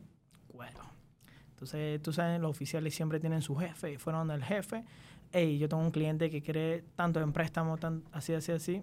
[0.53, 0.81] Bueno.
[1.51, 4.85] Entonces, tú sabes, los oficiales siempre tienen su jefe y fueron donde el jefe.
[5.33, 8.83] Hey, yo tengo un cliente que quiere tanto en préstamo, tan, así, así, así.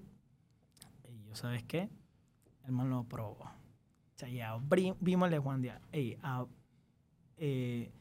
[1.08, 1.89] Y yo, ¿sabes qué?
[2.65, 3.43] El man lo probó.
[3.43, 4.58] O sea, ya
[4.99, 5.82] vimos el de Juan Díaz.
[5.91, 6.17] Ey,
[7.38, 7.91] eh,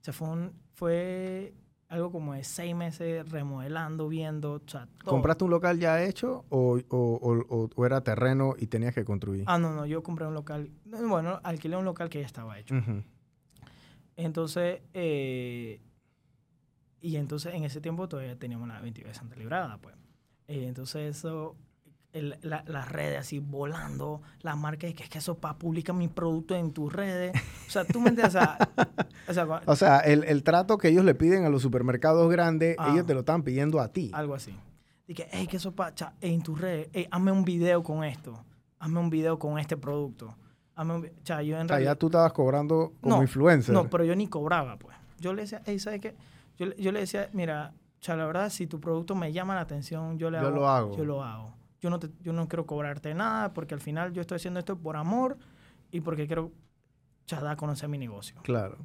[0.00, 1.54] o sea, fue, un, fue
[1.92, 4.54] algo como de seis meses remodelando, viendo.
[4.54, 9.04] O sea, ¿Compraste un local ya hecho o, o, o, era terreno y tenías que
[9.04, 9.44] construir?
[9.46, 10.70] Ah, no, no, yo compré un local.
[10.86, 12.74] Bueno, alquilé un local que ya estaba hecho.
[14.16, 15.82] Entonces, eh,
[17.02, 19.94] y entonces en ese tiempo todavía teníamos la 22 de Santa Librada, pues.
[20.48, 21.56] Eh, entonces eso
[22.12, 26.72] las redes así volando, las marcas, que es que eso para publicar mi producto en
[26.72, 27.32] tus redes.
[27.66, 28.36] O sea, tú me entiendes.
[29.66, 32.90] o sea, el, el, trato que ellos le piden a los supermercados grandes, ah.
[32.92, 34.10] ellos te lo están pidiendo a ti.
[34.12, 34.54] Algo así.
[35.08, 38.44] Dije, hey, que eso para en tus redes, hey, hazme un video con esto,
[38.78, 40.36] hazme un video con este producto.
[40.74, 43.74] Hazme un, o sea, yo en o sea, ya tú estabas cobrando como influencer.
[43.74, 44.96] No, pero yo ni cobraba, pues.
[45.18, 46.14] Yo le decía, hey, ¿sabes qué?
[46.58, 49.62] Yo, yo le decía, mira, o sea, la verdad, si tu producto me llama la
[49.62, 50.96] atención, yo le yo lo hago.
[50.96, 54.36] Yo lo hago yo no, yo no quiero cobrarte nada porque al final yo estoy
[54.36, 55.36] haciendo esto por amor
[55.90, 56.52] y porque quiero
[57.26, 58.40] dar a conocer mi negocio.
[58.42, 58.78] Claro.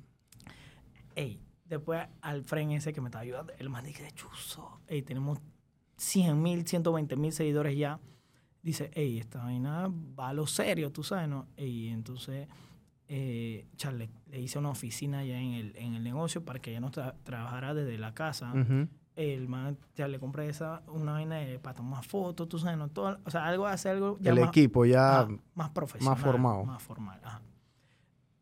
[1.16, 5.40] Ey, después al friend ese que me estaba ayudando, el man dice, chuzo, ey, tenemos
[5.98, 8.00] 100 mil, 120 mil seguidores ya.
[8.64, 11.48] Dice, ey, esta vaina va a lo serio, tú sabes, ¿no?
[11.56, 12.48] Y entonces,
[13.08, 16.92] eh, le, hice una oficina ya en el, en el negocio para que ella no
[16.92, 18.54] trabajara desde la casa
[19.18, 22.88] el man ya le compré esa, una vaina para tomar fotos, tú sabes, ¿no?
[22.90, 26.16] Todo, o sea, algo hace algo ya El equipo ya más profesional.
[26.16, 26.64] Más formado.
[26.64, 27.20] Más formal,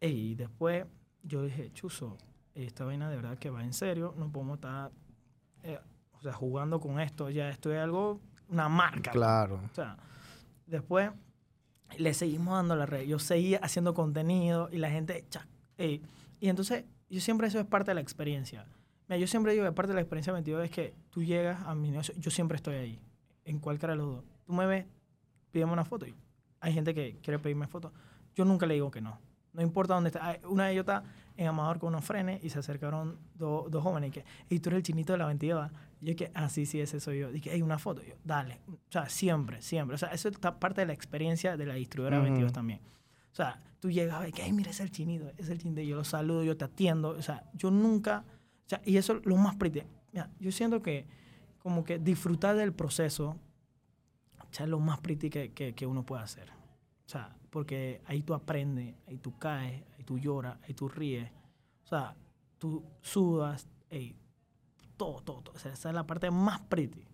[0.02, 0.86] Y después
[1.24, 2.18] yo dije, chuzo,
[2.54, 4.92] esta vaina de verdad que va en serio, no podemos estar,
[5.64, 5.80] eh,
[6.12, 9.12] o sea, jugando con esto, ya esto es algo, una marca.
[9.12, 9.62] Claro.
[9.72, 9.96] O sea,
[10.68, 11.10] después
[11.98, 15.26] le seguimos dando la red, yo seguía haciendo contenido y la gente,
[15.78, 16.02] y
[16.42, 18.66] entonces yo siempre eso es parte de la experiencia
[19.08, 21.76] Mira, yo siempre digo que parte de la experiencia 22 es que tú llegas a
[21.76, 23.00] mi negocio, yo siempre estoy ahí,
[23.44, 24.24] en cualquiera de los dos.
[24.46, 24.86] Tú me ves,
[25.52, 26.06] pídeme una foto.
[26.08, 26.16] Y
[26.60, 27.94] hay gente que quiere pedirme foto.
[28.36, 29.20] Yo nunca le digo que no.
[29.54, 30.38] No importa dónde está.
[30.50, 31.04] Una de ellos está
[31.38, 34.78] en Amador con unos frenes y se acercaron dos jóvenes y que, y tú eres
[34.80, 35.72] el chinito de la 22.
[36.02, 37.32] Y yo que, ah, sí, sí, ese soy yo.
[37.32, 38.04] Dije, hay una foto.
[38.04, 38.60] yo, dale.
[38.68, 39.96] O sea, siempre, siempre.
[39.96, 42.82] O sea, eso es parte de la experiencia de la distribuidora 22 también.
[43.32, 45.82] O sea, tú llegas y que, ay, mira, es el chinito, es el chinito.
[45.82, 47.10] Yo lo saludo, yo te atiendo.
[47.10, 48.26] O sea, yo nunca,
[48.66, 49.84] o sea, y eso es lo más pretty.
[50.12, 51.06] Mira, yo siento que
[51.60, 53.38] como que disfrutar del proceso
[54.64, 56.50] es lo más pretty que, que, uno puede hacer.
[56.50, 61.30] O sea, porque ahí tú aprendes, ahí tú caes, ahí tú lloras, ahí tú ríes.
[61.84, 62.16] O sea,
[62.58, 63.68] tú sudas,
[64.98, 65.56] todo, todo, todo.
[65.56, 67.06] O sea, esa es la parte más pretty,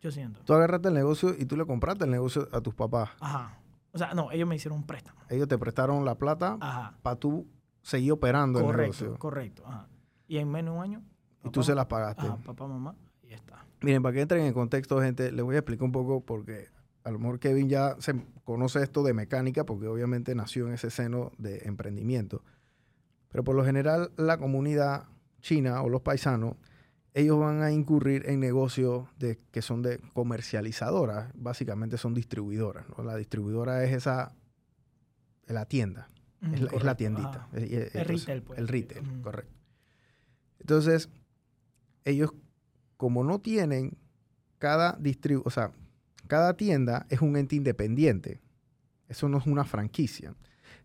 [0.00, 0.42] yo siento.
[0.44, 3.10] Tú agarraste el negocio y tú le compraste el negocio a tus papás.
[3.20, 3.58] Ajá.
[3.92, 5.20] O sea, no, ellos me hicieron un préstamo.
[5.28, 7.48] Ellos te prestaron la plata para tú
[7.82, 9.18] seguir operando correcto, el negocio.
[9.18, 9.88] Correcto, ajá.
[10.30, 11.02] Y en menos de un año.
[11.44, 12.22] y tú se las pagaste.
[12.22, 13.66] Ajá, papá, mamá, y ya está.
[13.82, 16.68] Miren, para que entren en contexto, gente, les voy a explicar un poco porque
[17.02, 18.14] a lo mejor Kevin ya se
[18.44, 22.44] conoce esto de mecánica porque obviamente nació en ese seno de emprendimiento.
[23.30, 25.08] Pero por lo general la comunidad
[25.40, 26.54] china o los paisanos,
[27.12, 32.86] ellos van a incurrir en negocios de, que son de comercializadoras, básicamente son distribuidoras.
[33.02, 34.36] La distribuidora es esa,
[35.48, 36.08] la tienda,
[36.52, 37.48] es, la, tiendita.
[37.52, 38.60] el retail, pues.
[38.60, 39.59] El retail, correcto.
[40.60, 41.08] Entonces,
[42.04, 42.32] ellos
[42.96, 43.96] como no tienen
[44.58, 45.72] cada distribu o sea,
[46.26, 48.40] cada tienda es un ente independiente.
[49.08, 50.36] Eso no es una franquicia.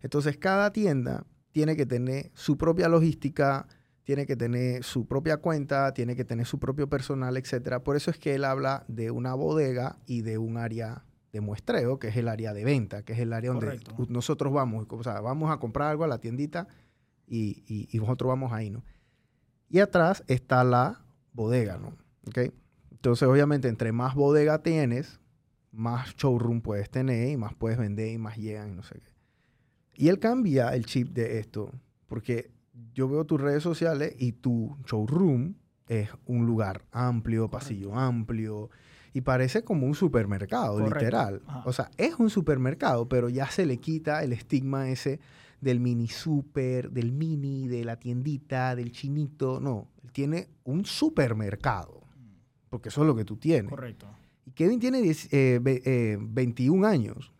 [0.02, 3.68] Entonces, cada tienda tiene que tener su propia logística,
[4.02, 7.80] tiene que tener su propia cuenta, tiene que tener su propio personal, etc.
[7.82, 11.98] Por eso es que él habla de una bodega y de un área de muestreo,
[11.98, 14.86] que es el área de venta, que es el área donde nosotros vamos.
[14.88, 16.66] O sea, vamos a comprar algo a la tiendita
[17.26, 18.82] y, nosotros vamos ahí, ¿no?
[19.68, 21.94] Y atrás está la bodega, ¿no?
[22.90, 25.20] Entonces, obviamente, entre más bodega tienes,
[25.72, 29.14] más showroom puedes tener y más puedes vender y más llegan y no sé qué.
[29.94, 31.72] Y él cambia el chip de esto,
[32.06, 32.50] porque
[32.94, 35.54] yo veo tus redes sociales y tu showroom
[35.88, 38.70] es un lugar amplio, pasillo amplio,
[39.12, 41.42] y parece como un supermercado, literal.
[41.64, 45.20] O sea, es un supermercado, pero ya se le quita el estigma ese
[45.60, 49.60] del mini super, del mini, de la tiendita, del chinito.
[49.60, 52.02] No, él tiene un supermercado,
[52.68, 53.70] porque eso es lo que tú tienes.
[53.70, 54.06] Correcto.
[54.44, 57.32] Y Kevin tiene 21 eh, años.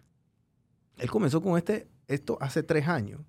[0.99, 3.21] Él comenzó con este, esto hace tres años.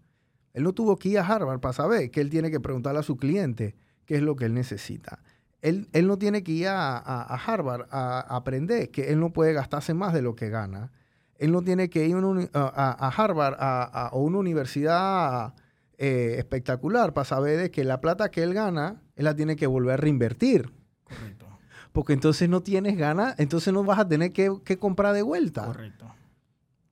[0.54, 3.04] Él no tuvo que ir a Harvard para saber que él tiene que preguntarle a
[3.04, 5.20] su cliente qué es lo que él necesita.
[5.62, 6.98] Él, él no tiene que ir a,
[7.36, 10.92] Harvard a, aprender que él no puede gastarse más de lo que gana.
[11.38, 12.16] Él no tiene que ir
[12.54, 13.56] a, Harvard
[14.14, 15.54] o una universidad
[15.98, 19.68] eh, espectacular para saber de que la plata que él gana, él la tiene que
[19.68, 20.72] volver a reinvertir.
[21.04, 21.48] Correcto
[21.98, 25.66] porque entonces no tienes ganas, entonces no vas a tener que, comprar de vuelta.
[25.66, 26.06] Correcto.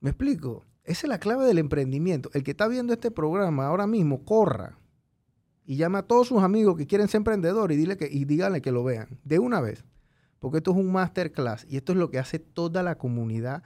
[0.00, 0.64] ¿Me explico?
[0.82, 2.28] Esa es la clave del emprendimiento.
[2.34, 4.80] El que está viendo este programa ahora mismo, corra
[5.64, 8.60] y llama a todos sus amigos que quieren ser emprendedores y, dile que, y díganle
[8.60, 9.84] que lo vean de una vez.
[10.40, 13.62] Porque esto es un masterclass y esto es lo que hace toda la comunidad.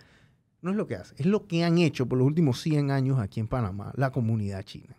[0.62, 3.18] No es lo que hace, es lo que han hecho por los últimos 100 años
[3.18, 4.96] aquí en Panamá, la comunidad china.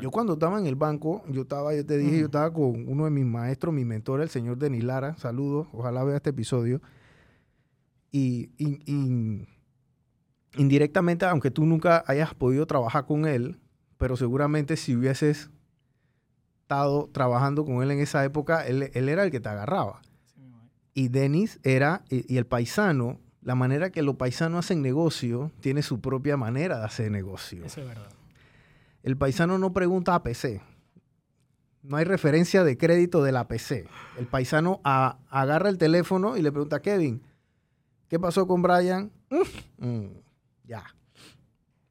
[0.00, 3.04] Yo cuando estaba en el banco, yo estaba, yo te dije, yo estaba con uno
[3.04, 5.16] de mis maestros, mi mentor, el señor Denis Lara.
[5.16, 6.82] Saludos, ojalá vea este episodio.
[8.10, 8.50] Y,
[10.56, 13.60] indirectamente, aunque tú nunca hayas podido trabajar con él,
[13.96, 15.50] pero seguramente si hubieses
[16.62, 20.02] estado trabajando con él en esa época, él, era el que te agarraba.
[20.94, 25.82] y Denis era, y, y, el paisano, la manera que los paisanos hacen negocio, tiene
[25.82, 27.64] su propia manera de hacer negocio.
[27.64, 28.08] Eso es verdad.
[29.04, 30.60] El paisano no pregunta a PC.
[31.84, 33.86] No hay referencia de crédito de la PC.
[34.18, 37.22] El paisano agarra el teléfono y le pregunta a Kevin,
[38.08, 39.12] ¿qué pasó con Brian?
[39.30, 40.08] Mm, mm,
[40.64, 40.82] ya.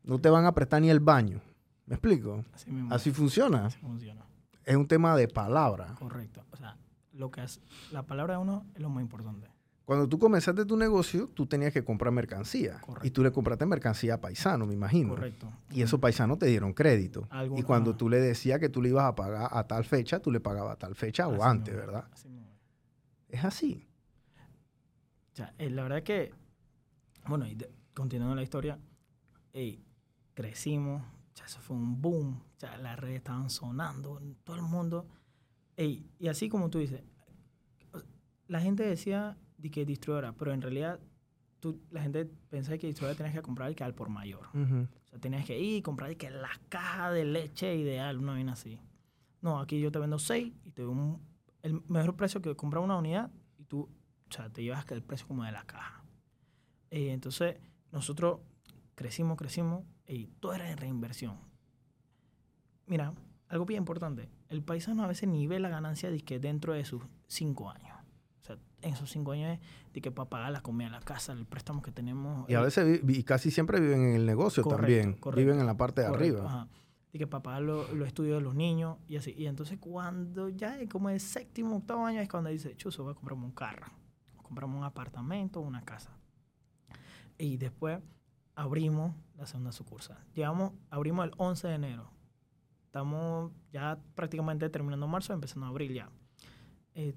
[0.03, 1.39] No te van a prestar ni el baño.
[1.85, 2.43] ¿Me explico?
[2.89, 3.67] Así, funciona.
[3.67, 4.25] Así funciona.
[4.65, 5.95] Es un tema de palabra.
[5.97, 6.43] Correcto.
[6.51, 6.75] O sea,
[7.13, 7.61] lo que es,
[7.93, 9.54] la palabra de uno es lo más importante.
[9.85, 12.81] Cuando tú comenzaste tu negocio, tú tenías que comprar mercancía.
[13.03, 15.09] Y tú le compraste mercancía a paisano, me imagino.
[15.09, 15.47] Correcto.
[15.69, 17.27] Y esos paisanos te dieron crédito.
[17.55, 20.31] y cuando tú le decías que tú le ibas a pagar a tal fecha, tú
[20.31, 22.07] le pagabas a tal fecha o antes, ¿verdad?
[22.11, 22.29] Así
[23.35, 23.87] es así.
[25.35, 26.31] Ya, eh, la verdad que,
[27.27, 27.45] bueno,
[27.93, 28.79] continuando la historia,
[30.33, 31.03] crecimos,
[31.35, 35.05] ya eso fue un boom, ya las redes estaban sonando, todo el mundo.
[35.77, 37.03] y así como tú dices,
[38.47, 40.99] la gente decía de que distribuidora, pero en realidad
[41.59, 44.47] tú, la gente pensaba que distribuidora tenías que comprar el que al por mayor.
[44.53, 48.35] O sea, tenías que ir y comprar y que la caja de leche ideal, una
[48.35, 48.79] bien así.
[49.41, 51.17] No, aquí yo te vendo seis y te doy
[51.63, 53.89] el mejor precio que comprar una unidad y tú,
[54.29, 56.03] o sea, te llevas el precio como de la caja.
[56.91, 57.57] Eh, entonces,
[57.91, 58.41] nosotros
[58.93, 61.39] crecimos, crecimos y todo era en reinversión.
[62.85, 63.15] Mira,
[63.47, 66.85] algo bien importante, el paisano a veces ni ve la ganancia de que dentro de
[66.85, 67.94] sus cinco años.
[68.45, 69.57] O sea, en esos cinco años
[69.91, 72.47] de que para pagar la comida, la casa, el préstamo que tenemos.
[72.47, 75.17] Y a veces, y casi siempre viven en el negocio también.
[75.35, 76.45] viven en la parte de arriba.
[76.45, 76.67] Ajá.
[77.11, 79.33] Y que para pagar los estudios de los niños y así.
[79.35, 83.13] Y entonces cuando ya es como el séptimo, octavo año es cuando dice, chuso, voy
[83.13, 83.87] a comprarme un carro.
[84.43, 86.11] Compramos un apartamento, una casa.
[87.39, 87.99] Y después
[88.53, 90.23] abrimos la segunda sucursal.
[90.35, 92.11] Llegamos, abrimos el 11 de enero.
[92.85, 96.11] Estamos ya prácticamente terminando marzo, empezando abril ya.
[96.93, 97.15] Eh,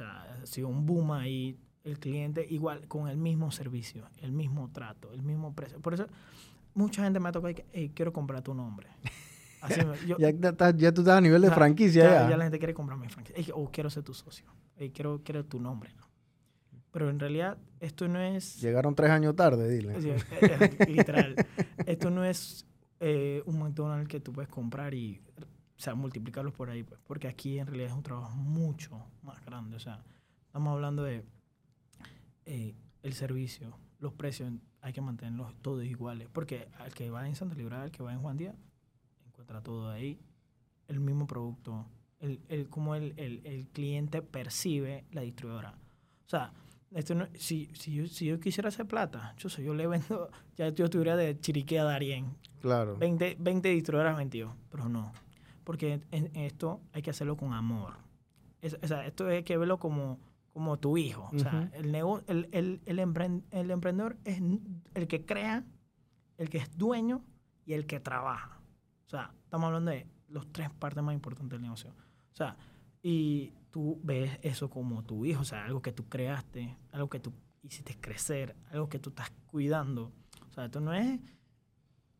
[0.00, 1.58] ha sido un boom ahí.
[1.84, 5.80] El cliente igual, con el mismo servicio, el mismo trato, el mismo precio.
[5.80, 6.06] Por eso,
[6.74, 8.88] mucha gente me ha tocado que quiero comprar tu nombre.
[10.18, 12.04] ya, tú estás a nivel de franquicia.
[12.04, 13.54] Ya, ya, la gente quiere comprar mi franquicia.
[13.54, 14.46] o quiero ser tu socio.
[14.92, 15.94] quiero, quiero tu nombre.
[15.96, 16.08] ¿no?
[16.90, 18.60] Pero en realidad, esto no es.
[18.60, 19.94] Llegaron tres años tarde, dile.
[20.88, 21.34] literal.
[21.86, 22.66] esto no es
[23.00, 25.20] eh, un McDonald's que tú puedes comprar y
[25.78, 29.44] o sea, multiplicarlos por ahí, pues, porque aquí en realidad es un trabajo mucho más
[29.44, 29.76] grande.
[29.76, 30.02] O sea,
[30.46, 31.24] estamos hablando de
[32.46, 37.36] eh, el servicio, los precios, hay que mantenerlos todos iguales, porque al que va en
[37.36, 38.56] Santa Librada, al que va en Juan Díaz,
[39.28, 40.18] encuentra todo ahí,
[40.88, 41.86] el mismo producto,
[42.18, 45.78] el, el cómo el, el, el cliente percibe la distribuidora.
[46.26, 46.52] O sea,
[46.90, 50.70] esto no, si, si, yo, si yo quisiera hacer plata, yo, yo le vendo, ya
[50.70, 52.36] yo tuviera de Chiriquí a Darien.
[52.60, 52.96] Claro.
[52.96, 55.12] 20, 20 distribuidoras vendidos, pero no
[55.68, 57.92] porque en, esto hay que hacerlo con amor.
[58.62, 60.18] o sea, esto hay que verlo como,
[60.54, 61.28] como tu hijo.
[61.30, 64.40] O sea, el, el, el, el, el emprendedor es
[64.94, 65.66] el que crea,
[66.38, 67.22] el que es dueño
[67.66, 68.62] y el que trabaja.
[69.08, 71.90] O sea, estamos hablando de los tres partes más importantes del negocio.
[72.32, 72.56] O sea,
[73.02, 77.20] y tú ves eso como tu hijo, o sea, algo que tú creaste, algo que
[77.20, 80.14] tú hiciste crecer, algo que tú estás cuidando.
[80.48, 81.20] O sea, esto no es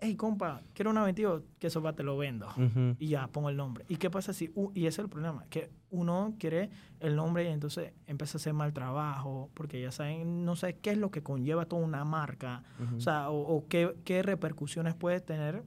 [0.01, 2.49] hey, compa, quiero una 22, que eso va, te lo vendo.
[2.99, 3.85] Y ya, pongo el nombre.
[3.89, 7.49] ¿Y qué pasa si, y ese es el problema, que uno quiere el nombre y
[7.49, 11.23] entonces empieza a hacer mal trabajo, porque ya saben, no sé qué es lo que
[11.23, 12.63] conlleva toda una marca,
[12.97, 15.65] o sea, o, qué, qué, repercusiones puede tener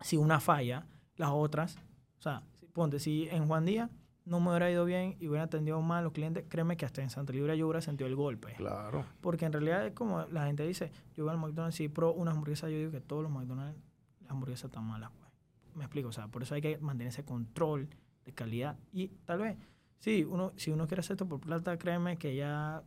[0.00, 1.76] si una falla, las otras.
[2.18, 3.90] O sea, ponte, si en Juan Díaz
[4.26, 7.00] no me hubiera ido bien y hubiera atendido mal a los clientes, créeme que hasta
[7.00, 8.54] en Santa Libre yo hubiera sentido el golpe.
[8.54, 9.06] Claro.
[9.20, 12.32] Porque en realidad es como la gente dice, yo voy al McDonald's y pro una
[12.32, 13.80] hamburguesa, yo digo que todos los McDonald's,
[14.20, 15.30] las hamburguesas están malas, pues.
[15.74, 17.88] Me explico, o sea, por eso hay que mantener ese control
[18.24, 18.78] de calidad.
[18.92, 19.58] Y tal vez,
[19.98, 22.82] sí, uno, si uno quiere hacer esto por plata, créeme que ya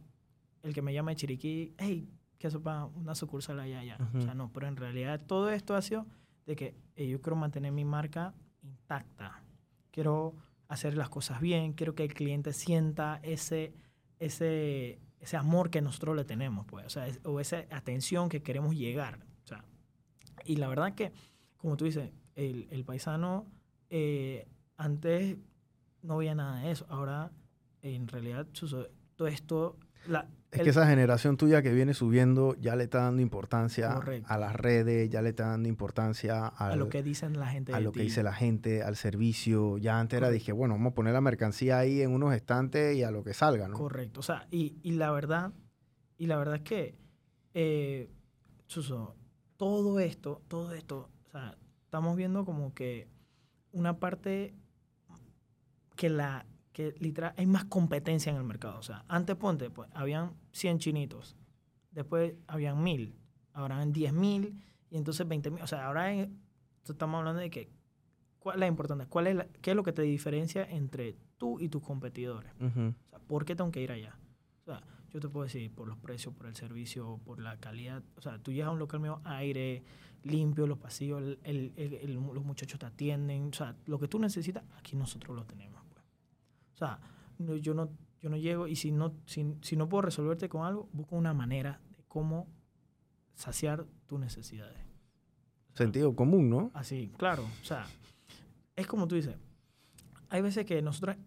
[0.63, 3.97] el que me llama de Chiriquí, hey, que eso para una sucursal allá, allá.
[4.13, 6.05] O sea, no, pero en realidad todo esto ha sido
[6.45, 9.41] de que yo quiero mantener mi marca intacta.
[9.91, 10.33] Quiero
[10.69, 13.73] hacer las cosas bien, quiero que el cliente sienta ese,
[14.19, 18.75] ese, ese amor que nosotros le tenemos, pues, o, sea, o esa atención que queremos
[18.75, 19.19] llegar.
[19.43, 19.65] O sea,
[20.45, 21.11] y la verdad que,
[21.57, 23.47] como tú dices, el, el paisano
[23.89, 25.37] eh, antes
[26.03, 27.31] no veía nada de eso, ahora
[27.81, 28.47] en realidad
[29.15, 29.77] todo esto
[30.51, 34.55] es que esa generación tuya que viene subiendo ya le está dando importancia a las
[34.55, 37.73] redes, ya le está dando importancia a lo que dicen la gente.
[37.73, 39.77] A lo que dice la gente, al servicio.
[39.77, 43.03] Ya antes era, dije, bueno, vamos a poner la mercancía ahí en unos estantes y
[43.03, 43.77] a lo que salga, ¿no?
[43.77, 44.21] Correcto.
[44.21, 45.53] O sea, y, y la verdad,
[46.17, 46.95] y la verdad es que,
[47.53, 48.09] eh,
[49.57, 53.07] todo esto, todo esto, o sea, estamos viendo como que
[53.71, 54.55] una parte
[55.95, 56.45] que la
[56.79, 58.79] que literal hay más competencia en el mercado.
[58.79, 61.35] O sea, antes ponte, pues, habían 100 chinitos,
[61.91, 63.19] después habían 1000,
[63.51, 64.57] ahora hay 10.000
[64.89, 65.61] y entonces 20.000.
[65.61, 67.69] O sea, ahora estamos hablando de que,
[68.39, 69.07] ¿cuál es la importante?
[69.07, 72.53] ¿Cuál es ¿Qué es lo que te diferencia entre tú y tus competidores?
[72.61, 74.17] O sea, ¿por qué tengo que ir allá?
[74.61, 78.01] O sea, yo te puedo decir por los precios, por el servicio, por la calidad.
[78.15, 79.83] O sea, tú llegas a un local mío, aire
[80.23, 83.49] limpio, los pasillos, los muchachos te atienden.
[83.49, 85.78] O sea, lo que tú necesitas, aquí nosotros lo tenemos.
[86.79, 86.99] O sea,
[87.59, 87.89] yo, no,
[88.21, 91.33] yo no llego y si no, si, si no puedo resolverte con algo, busco una
[91.33, 92.47] manera de cómo
[93.33, 94.77] saciar tus necesidades.
[95.73, 96.71] Sentido común, ¿no?
[96.73, 97.43] Así, claro.
[97.43, 97.85] O sea,
[98.77, 99.35] es como tú dices,
[100.29, 101.17] hay veces que nosotros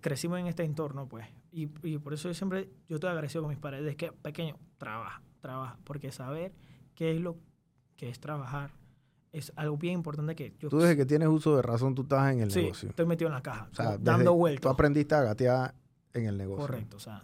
[0.00, 3.50] crecimos en este entorno, pues, y, y por eso yo siempre, yo te agradecido con
[3.50, 6.54] mis padres, de que pequeño, trabaja, trabaja, porque saber
[6.94, 7.36] qué es lo
[7.96, 8.70] que es trabajar,
[9.38, 10.70] es algo bien importante que yo...
[10.70, 12.88] Tú desde que tienes uso de razón, tú estás en el sí, negocio.
[12.88, 14.62] estoy metido en la caja, o sea, dando vueltas.
[14.62, 15.74] Tú aprendiste a gatear
[16.14, 16.66] en el negocio.
[16.66, 17.22] Correcto, o sea.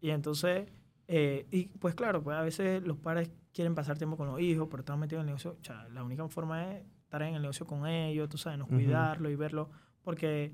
[0.00, 0.68] Y entonces,
[1.06, 4.66] eh, y pues claro, pues a veces los padres quieren pasar tiempo con los hijos,
[4.68, 5.56] pero están metidos en el negocio.
[5.60, 8.66] O sea, la única forma es estar en el negocio con ellos, tú sabes, no
[8.66, 9.70] cuidarlo y verlo,
[10.02, 10.52] porque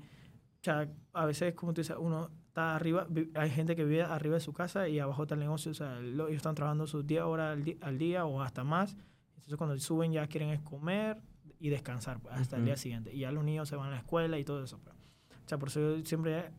[0.61, 4.35] o sea, a veces, como tú dices, uno está arriba, hay gente que vive arriba
[4.35, 7.21] de su casa y abajo está el negocio, o sea, ellos están trabajando sus 10
[7.23, 8.97] horas al, al día o hasta más
[9.39, 11.21] entonces cuando suben ya quieren es comer,
[11.59, 13.13] y descansar pues, hasta el día siguiente.
[13.13, 14.79] Y ya los niños se van a la escuela y todo eso.
[14.79, 14.95] Pues.
[14.95, 16.51] O sea, por eso yo siempre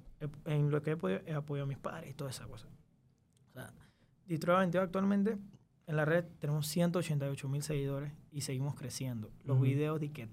[0.45, 2.69] en lo que he podido he apoyado a mis padres y toda esa cosa.
[3.49, 3.73] O sea,
[4.27, 5.39] Detroit 22 actualmente
[5.87, 9.33] en la red tenemos 188 mil seguidores y seguimos creciendo.
[9.43, 10.29] Los videos de que, o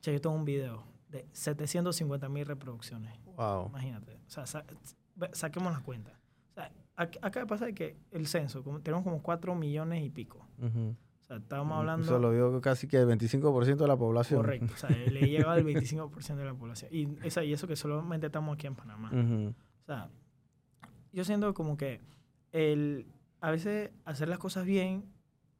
[0.00, 3.18] sea, yo tengo un video de 750 mil reproducciones.
[3.36, 3.68] Wow.
[3.68, 4.14] Imagínate.
[4.14, 4.46] O sea,
[5.32, 6.14] saquemos las cuentas.
[6.52, 10.46] O sea, acá pasa que el censo, tenemos como 4 millones y pico.
[10.58, 10.94] O sea,
[11.36, 12.04] estábamos hablando...
[12.04, 14.40] Eso lo vio casi que el 25% de la población.
[14.40, 14.72] Correcto.
[14.74, 16.90] O sea, le llega al 25% de la población.
[16.92, 19.10] Y, esa, y eso que solamente estamos aquí en Panamá.
[19.12, 20.10] O sea,
[21.12, 22.00] yo siento como que
[22.52, 23.06] el,
[23.40, 25.04] a veces hacer las cosas bien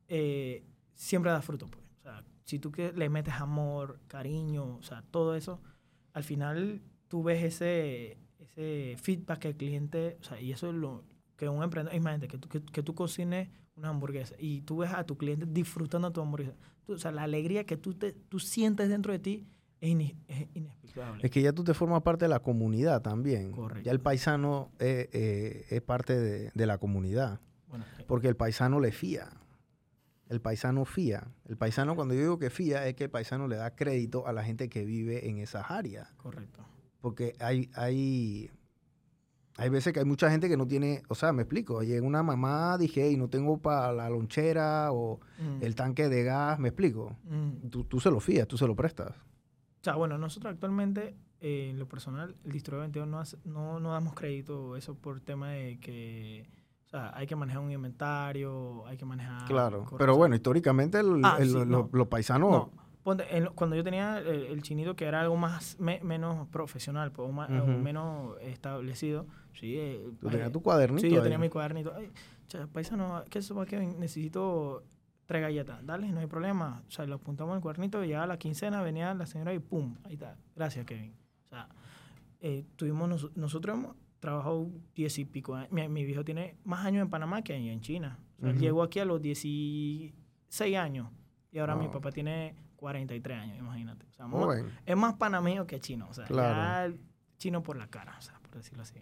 [0.08, 0.64] eh,
[0.94, 1.68] siempre da fruto.
[1.68, 1.84] Pues.
[2.00, 5.60] O sea, si tú que le metes amor, cariño, o sea, todo eso,
[6.12, 10.74] al final tú ves ese, ese feedback que el cliente, o sea, y eso es
[10.74, 11.04] lo
[11.36, 15.04] que un emprendedor, imagínate, que tú, que, tú cocines una hamburguesa y tú ves a
[15.04, 16.54] tu cliente disfrutando tu hamburguesa.
[16.86, 19.46] o sea, la alegría que tú, te, tú sientes dentro de ti
[19.80, 19.90] es,
[20.54, 21.24] inexplicable.
[21.24, 23.52] Es que ya tú te formas parte de la comunidad también.
[23.52, 23.84] Correcto.
[23.84, 27.40] Ya el paisano es, eh, es parte de, de, la comunidad.
[27.68, 28.04] Bueno, eh.
[28.06, 29.28] porque el paisano le fía.
[30.28, 31.28] El paisano fía.
[31.46, 34.32] El paisano, cuando yo digo que fía, es que el paisano le da crédito a
[34.32, 36.12] la gente que vive en esas áreas.
[36.14, 36.64] Correcto.
[37.00, 38.50] Porque hay, hay,
[39.56, 42.22] hay veces que hay mucha gente que no tiene, o sea, me explico, oye, una
[42.22, 45.62] mamá dije, y no tengo para la lonchera o mm.
[45.62, 47.16] el tanque de gas, me explico.
[47.24, 47.68] Mm.
[47.68, 49.10] Tú, se lo fías, tú se lo prestas.
[49.10, 54.14] O sea, bueno, nosotros actualmente, eh, en lo personal, el distribuidor 22 no, no, damos
[54.14, 56.48] crédito eso por tema de que
[56.92, 59.46] hay que manejar un inventario, hay que manejar...
[59.46, 62.68] Claro, pero bueno, históricamente ah, los paisanos...
[63.04, 69.26] cuando yo tenía el, chinito que era algo más menos profesional, pues, más, menos establecido,
[69.52, 69.76] sí.
[69.76, 71.06] Eh, ¿Tú tenías tu cuadernito?
[71.06, 71.92] Sí, yo tenía mi cuadernito.
[71.94, 72.10] Ay,
[72.72, 73.64] paisano, ¿qué es eso?
[73.66, 74.84] que necesito
[75.26, 75.84] tres galletas.
[75.84, 76.82] Dale, no hay problema.
[76.88, 79.96] O sea, lo apuntamos en el cuadernito, llegaba la quincena, venía la señora y ¡pum!
[80.04, 80.38] Ahí está.
[80.56, 81.14] Gracias, Kevin.
[81.44, 81.68] O sea,
[82.40, 85.70] eh, tuvimos, nosotros hemos trabajado diez y pico años.
[85.70, 88.18] Mi, mi, viejo tiene más años en Panamá que en China.
[88.42, 91.08] Él llegó aquí a los 16 años
[91.50, 94.04] y ahora mi papá tiene 43 años, imagínate.
[94.04, 96.06] O sea, es más panameño que chino.
[96.10, 96.92] O sea, ya
[97.38, 99.00] chino por la cara, o sea, por decirlo así.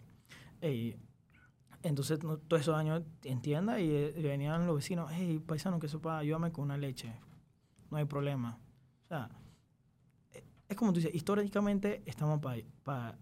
[1.81, 6.19] entonces, todos esos años en tienda y, eh, venían los vecinos, hey, paisano, que para
[6.19, 7.13] ayúdame con una leche.
[7.91, 8.57] No hay problema.
[9.03, 9.29] O sea,
[10.31, 12.39] e, es como tú dices, históricamente estamos
[12.83, 13.17] para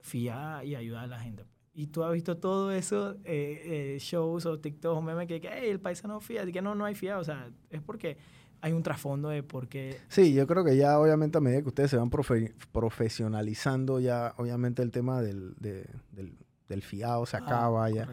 [0.00, 1.44] fiar y ayudar a la gente.
[1.72, 5.50] Y tú has visto todo eso, eh, eh, shows o TikTok o memes que, que
[5.52, 7.20] hey, el paisano fía, que no, no hay fiado.
[7.20, 8.18] O sea, es porque
[8.60, 10.00] hay un trasfondo de por qué.
[10.08, 14.82] Sí, yo creo que ya obviamente a medida que ustedes se van profesionalizando, ya obviamente
[14.82, 17.90] el tema del, del, fiado se ah, acaba.
[17.90, 18.08] ya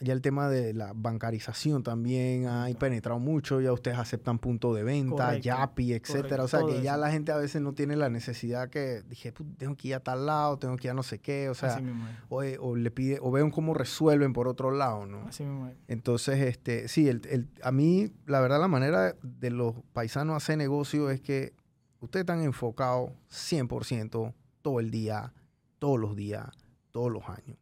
[0.00, 4.82] ya el tema de la bancarización también ha penetrado mucho, ya ustedes aceptan punto de
[4.82, 6.44] venta, Yapi, etcétera.
[6.44, 9.76] o sea, que ya la gente a veces no tiene la necesidad que dije, tengo
[9.76, 11.80] que ir a tal lado, tengo que ir a no sé qué, o sea,
[12.28, 15.26] o, le pide, o vean cómo resuelven por otro lado, ¿no?
[15.28, 15.72] Así mismo.
[15.88, 21.10] Entonces, este, sí, el, a mí, la verdad, la manera de los paisanos hacer negocio
[21.10, 21.54] es que
[22.00, 25.32] ustedes están enfocados 100% todo el día,
[25.78, 26.46] todos los días,
[26.90, 27.58] todos los años.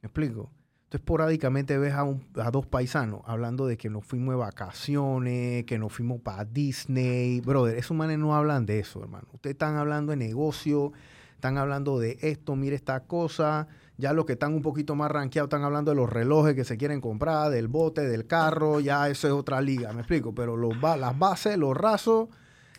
[0.00, 0.50] ¿Me explico?
[0.98, 2.02] Esporádicamente ves a,
[2.36, 7.40] a, dos paisanos hablando de que nos fuimos de vacaciones, que nos fuimos para Disney.
[7.40, 9.28] Brother, esos manes no hablan de eso, hermano.
[9.32, 10.92] Ustedes están hablando de negocio,
[11.34, 13.68] están hablando de esto, mire esta cosa.
[13.98, 16.76] Ya los que están un poquito más rankeados están hablando de los relojes que se
[16.76, 18.80] quieren comprar, del bote, del carro.
[18.80, 20.34] Ya eso es otra liga, me explico.
[20.34, 22.28] Pero los, las bases, los rasos,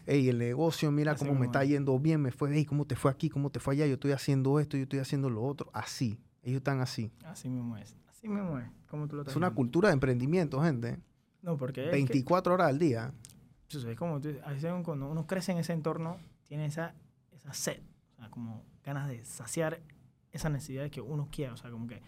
[0.06, 3.12] hey, el negocio, mira cómo me está yendo bien, me fue, hey, cómo te fue
[3.12, 5.70] aquí, cómo te fue allá, yo estoy haciendo esto, yo estoy haciendo lo otro.
[5.74, 7.12] Así, ellos están así.
[7.26, 8.03] Así mismo es.
[8.88, 11.00] ¿Cómo tú lo Es una cultura de emprendimiento, gente.
[11.42, 11.90] No, porque.
[11.90, 13.14] 24 horas al día.
[13.70, 16.96] es como tú, a veces cuando uno crece en ese entorno, tiene esa,
[17.32, 17.82] esa sed,
[18.14, 19.82] o sea, como ganas de saciar
[20.32, 21.52] esa necesidad que uno quiere.
[21.52, 22.02] O sea, como que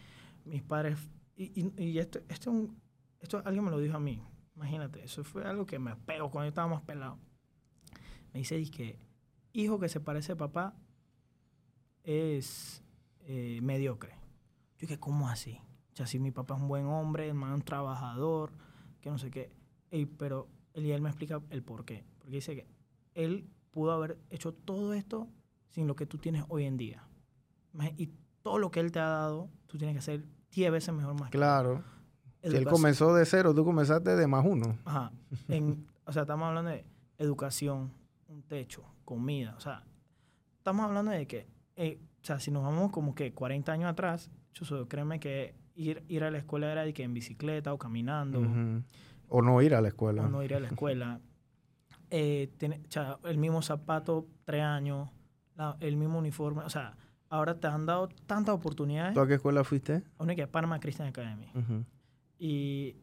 [0.45, 0.97] mis padres.
[1.35, 2.69] Y, y, esto, esto,
[3.19, 4.21] esto alguien me lo dijo a mí.
[4.55, 7.19] Imagínate, eso fue algo que me pegó cuando yo estaba más pelado.
[8.31, 8.99] Me dice que
[9.51, 10.75] hijo que se parece a papá
[12.03, 12.83] es
[13.21, 14.11] eh, mediocre.
[14.77, 15.59] Yo dije, ¿cómo así?
[15.95, 18.51] O sea, si mi papá es un buen hombre, hermano, un trabajador,
[18.99, 19.49] que no sé qué.
[20.17, 22.03] pero él, y él me explica el por qué.
[22.17, 22.67] Porque dice que
[23.13, 25.29] él pudo haber hecho todo esto
[25.69, 27.07] sin lo que tú tienes hoy en día.
[27.95, 28.09] Y
[28.41, 31.29] todo lo que él te ha dado, tú tienes que hacer 10 veces mejor más.
[31.29, 31.81] Claro.
[32.43, 34.77] Si él comenzó de cero, tú comenzaste de más uno.
[34.83, 35.13] Ajá.
[36.05, 36.85] o sea, estamos hablando de
[37.17, 37.93] educación,
[38.27, 39.55] un techo, comida.
[39.55, 39.85] O sea,
[40.57, 44.29] estamos hablando de que, eh, o sea, si nos vamos como que 40 años atrás,
[44.51, 48.41] yo créeme que ir, ir a la escuela era de que en bicicleta o caminando.
[49.27, 50.23] O no ir a la escuela.
[50.23, 51.19] O no ir a la escuela.
[52.09, 52.49] eh,
[53.23, 55.09] el mismo zapato, tres años,
[55.79, 56.95] el mismo uniforme, o sea,
[57.29, 59.13] ahora te han dado tantas oportunidades.
[59.13, 60.03] ¿Tú a qué escuela fuiste?
[60.17, 61.47] A una que es Panama Christian Academy.
[62.37, 62.95] y,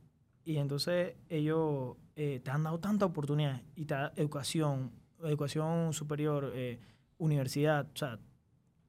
[0.45, 4.93] y, entonces ellos eh, te han dado tantas oportunidades y te da educación,
[5.23, 6.81] educación superior, eh,
[7.19, 8.19] universidad, o sea,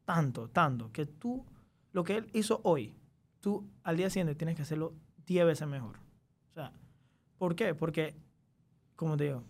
[0.05, 1.45] tanto, tanto, que tú,
[1.91, 2.95] lo que él hizo hoy,
[3.43, 4.93] tú al día siguiente tienes que hacerlo
[5.25, 5.97] 10 veces mejor.
[6.51, 6.71] O sea,
[7.37, 7.75] ¿por qué?
[7.75, 8.15] Porque,
[8.95, 9.43] como te digo,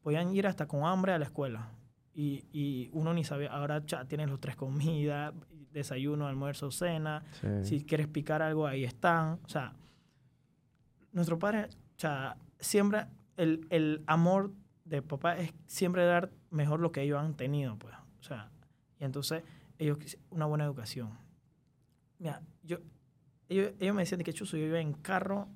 [0.00, 1.72] podían ir hasta con hambre a la escuela
[2.14, 5.34] y, y uno ni sabía, ahora ya tienes los tres comidas,
[5.72, 7.24] desayuno, almuerzo, cena,
[7.64, 9.40] si quieres picar algo, ahí están.
[9.44, 9.72] O sea,
[11.10, 14.52] nuestro padre, o sea, siempre el, el amor
[14.84, 17.92] de papá es siempre dar mejor lo que ellos han tenido, pues.
[18.20, 18.52] O sea,
[19.00, 19.42] y entonces
[19.80, 19.98] ellos,
[20.30, 21.23] una buena educación.
[22.18, 22.78] Mira, yo,
[23.48, 25.48] ellos, ellos me decían que chuzo, yo iba en carro,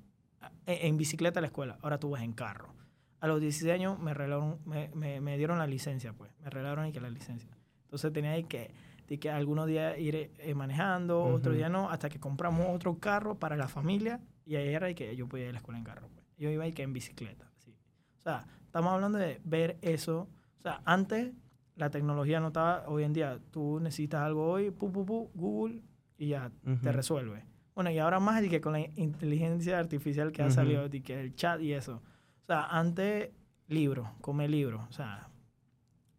[0.65, 2.73] en, en, bicicleta a la escuela, ahora tú vas en carro
[3.21, 4.89] a los 16 años me, regalaron, me,
[5.21, 6.31] me, dieron la licencia, pues.
[6.41, 7.49] Me regalaron y que la licencia.
[7.83, 8.71] Entonces tenía que,
[9.19, 13.57] que algunos días ir eh, manejando, otros días no, hasta que compramos otro carro para
[13.57, 16.07] la familia y ahí era que yo podía ir a la escuela en carro.
[16.13, 16.25] Pues.
[16.37, 17.51] Yo iba y que en bicicleta.
[17.57, 17.75] ¿sí?
[18.19, 20.29] O sea, estamos hablando de ver eso.
[20.59, 21.33] O sea, antes
[21.75, 25.81] la tecnología no estaba, hoy en día tú necesitas algo hoy, pu, pu, pu, Google
[26.19, 26.51] y ya
[26.83, 27.43] te resuelve.
[27.73, 31.19] Bueno, y ahora más y que con la inteligencia artificial que ha salido, y que
[31.19, 32.01] el chat y eso
[32.49, 33.29] sea, antes,
[33.67, 34.85] libro, come libro.
[34.89, 35.29] O sea,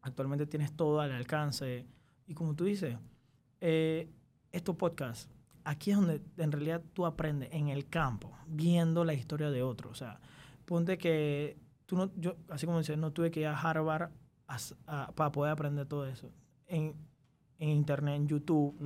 [0.03, 1.87] actualmente tienes todo al alcance.
[2.27, 2.97] Y como tú dices,
[3.61, 4.09] eh,
[4.53, 5.29] estos podcasts,
[5.65, 9.93] aquí es donde en realidad tú aprendes en el campo, viendo la historia de otros.
[9.93, 10.21] O sea,
[10.65, 14.11] ponte que tú no, yo, así como dices, no tuve que ir a Harvard
[15.15, 16.31] para poder aprender todo eso.
[16.67, 16.95] En,
[17.59, 18.77] internet, en YouTube.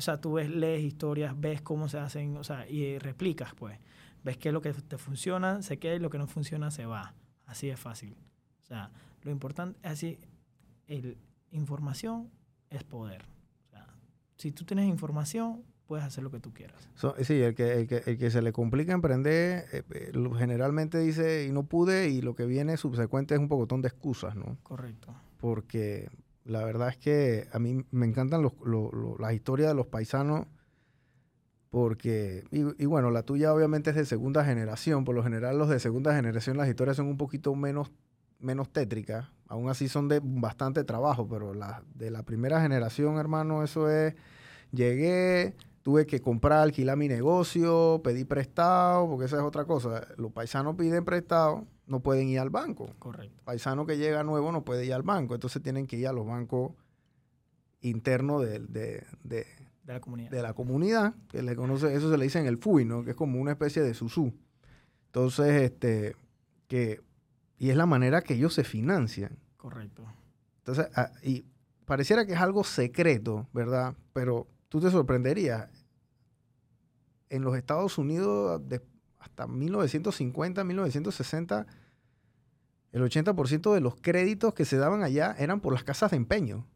[0.00, 3.78] O sea, tú ves, lees historias, ves cómo se hacen, o sea, y replicas, pues
[4.24, 6.86] ves qué es lo que te funciona, se queda y lo que no funciona se
[6.86, 7.12] va.
[7.44, 8.16] Así es fácil.
[8.62, 8.90] O sea,
[9.20, 10.18] lo importante es así,
[10.86, 11.18] el,
[11.50, 12.30] información
[12.70, 13.26] es poder.
[13.66, 13.88] O sea,
[14.38, 16.88] si tú tienes información, puedes hacer lo que tú quieras.
[17.20, 21.44] sí, el que, el, que, el que se le complica emprender, eh, eh, generalmente dice,
[21.44, 24.56] y no pude, y lo que viene subsecuente es un pocotón de excusas, ¿no?
[24.62, 25.14] Correcto.
[25.36, 26.08] Porque
[26.44, 28.52] la verdad es que a mí me encantan los,
[29.18, 30.46] las historias de los paisanos
[31.70, 35.78] porque, y, bueno, la tuya obviamente es de segunda generación, por lo general los de
[35.78, 37.92] segunda generación las historias son un poquito menos,
[38.40, 43.62] menos tétricas, aún así son de bastante trabajo, pero la, de la primera generación, hermano,
[43.62, 44.16] eso es,
[44.72, 50.32] llegué, tuve que comprar, alquilar mi negocio, pedí prestado, porque esa es otra cosa, los
[50.32, 52.90] paisanos piden prestado, no pueden ir al banco.
[52.98, 53.42] Correcto.
[53.44, 56.26] Paisano que llega nuevo no puede ir al banco, entonces tienen que ir a los
[56.26, 56.72] bancos
[57.80, 58.60] internos de,
[59.24, 59.46] de
[59.90, 60.30] de la comunidad.
[60.30, 63.04] De la comunidad, que le conoce, eso se le dice en el FUI, ¿no?
[63.04, 64.32] Que es como una especie de susú.
[65.06, 66.14] Entonces, este,
[66.68, 67.00] que,
[67.58, 69.38] y es la manera que ellos se financian.
[69.56, 70.04] Correcto.
[70.58, 71.44] Entonces, ah, y
[71.86, 73.96] pareciera que es algo secreto, ¿verdad?
[74.12, 75.68] Pero tú te sorprenderías.
[77.28, 78.80] En los Estados Unidos, de,
[79.18, 81.66] hasta 1950, 1960,
[82.92, 86.66] el 80% de los créditos que se daban allá eran por las casas de empeño.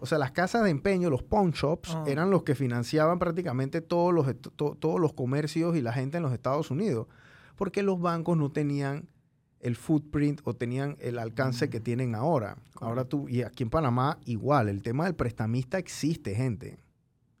[0.00, 2.04] O sea, las casas de empeño, los pawn shops, ah.
[2.08, 4.26] eran los que financiaban prácticamente todos los,
[4.56, 7.06] todos los comercios y la gente en los Estados Unidos.
[7.54, 9.08] Porque los bancos no tenían
[9.62, 11.82] el footprint o tenían el alcance que mm.
[11.82, 12.56] tienen ahora.
[12.80, 16.78] Ahora tú, y aquí en Panamá igual, el tema del prestamista existe, gente.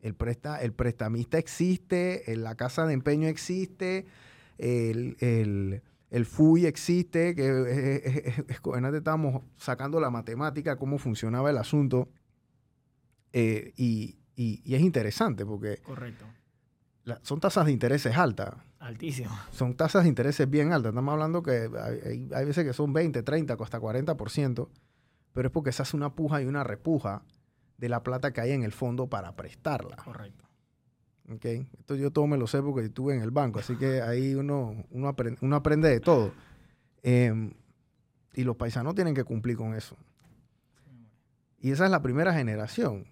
[0.00, 4.06] El, presta, el prestamista existe, la casa de empeño existe,
[4.58, 5.16] el,
[6.10, 12.08] el, FUI existe, que es, estábamos sacando la matemática, cómo funcionaba el asunto.
[13.32, 15.78] Eh, y, es interesante porque...
[15.78, 16.24] Correcto.
[17.22, 18.54] Son tasas de intereses altas.
[18.78, 19.38] Altísimas.
[19.52, 20.90] Son tasas de intereses bien altas.
[20.90, 24.68] Estamos hablando que hay, hay, veces que son 20, 30, hasta 40%,
[25.32, 27.22] pero es porque se hace una puja y una repuja
[27.78, 29.96] de la plata que hay en el fondo para prestarla.
[29.96, 30.44] Correcto.
[31.30, 31.44] ¿Ok?
[31.44, 34.84] Esto yo todo me lo sé porque estuve en el banco, así que ahí uno,
[34.90, 36.32] uno, aprende, de todo.
[37.02, 37.52] Em,
[38.34, 39.96] y los paisanos tienen que cumplir con eso.
[41.60, 43.06] Y esa es la primera generación.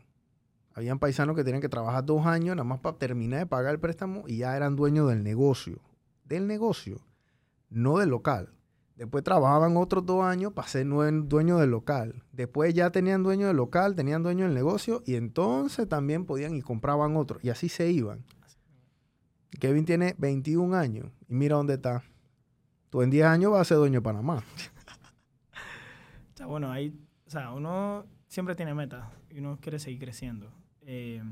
[0.75, 3.81] Habían paisanos que tenían que trabajar dos años nada más para terminar de pagar el
[3.81, 5.81] préstamo y ya eran dueños del negocio.
[6.25, 7.01] Del negocio,
[7.69, 8.55] no del local.
[8.95, 12.23] Después trabajaban otros dos años para ser dueño del local.
[12.33, 16.63] Después ya tenían dueño del local, tenían dueño del negocio y entonces también podían y
[16.63, 17.39] compraban otro.
[17.43, 18.25] Y así se iban.
[19.59, 22.05] Kevin tiene 21 años y mira dónde está.
[22.91, 24.45] Tú en 10 años vas a ser dueño de Panamá.
[26.47, 26.95] bueno, ahí,
[27.27, 30.51] o sea, uno siempre tiene metas y uno quiere seguir creciendo.
[30.93, 31.23] Eh,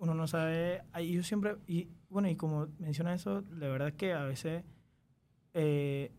[0.00, 3.94] uno no sabe, y yo siempre, y bueno, y como menciona eso, la verdad es
[3.94, 4.64] que a veces,
[5.54, 6.12] eh,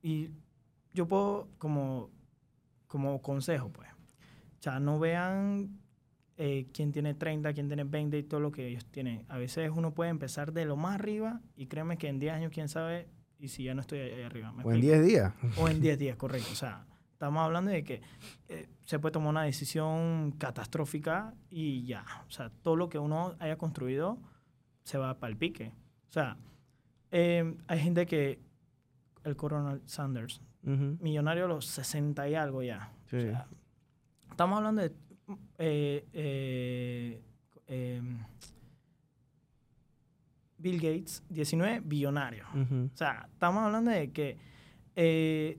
[0.00, 0.30] y
[0.94, 2.08] yo puedo, como,
[2.86, 5.78] como consejo, pues, o sea, no vean
[6.38, 9.26] eh, quién tiene 30, quién tiene 20 y todo lo que ellos tienen.
[9.28, 12.50] A veces uno puede empezar de lo más arriba y créeme que en 10 años,
[12.50, 14.54] quién sabe, y si ya no estoy ahí arriba.
[14.64, 15.34] o en 10 días.
[15.58, 16.48] O en 10 días, correcto.
[16.50, 16.86] O sea,
[17.16, 18.02] estamos hablando de que
[18.48, 22.04] eh, se puede tomar una decisión catastrófica y ya.
[22.28, 24.18] O sea, todo lo que uno haya construido
[24.84, 25.72] se va para el pique.
[26.10, 26.36] O sea,
[27.10, 28.38] eh, hay gente que,
[29.24, 32.92] el Coronel Sanders, millonario a los 60 y algo ya.
[34.30, 34.92] estamos hablando de
[35.58, 37.22] eh,
[37.66, 38.18] em,
[40.58, 42.44] Bill Gates, 19 billonario.
[42.52, 44.36] O sea, estamos hablando de que
[44.94, 45.58] eh,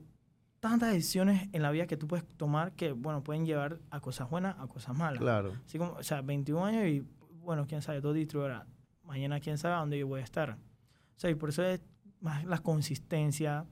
[0.60, 4.28] tantas decisiones en la vida que tú puedes tomar que, bueno, pueden llevar a cosas
[4.28, 5.20] buenas, a cosas malas.
[5.20, 5.54] Claro.
[5.66, 7.06] Así como, o sea, 21 años y,
[7.40, 8.62] bueno, quién sabe, dos distribuidores.
[9.04, 10.50] Mañana quién sabe a dónde yo voy a estar.
[10.50, 11.80] O sea, y por eso es
[12.20, 13.64] más la consistencia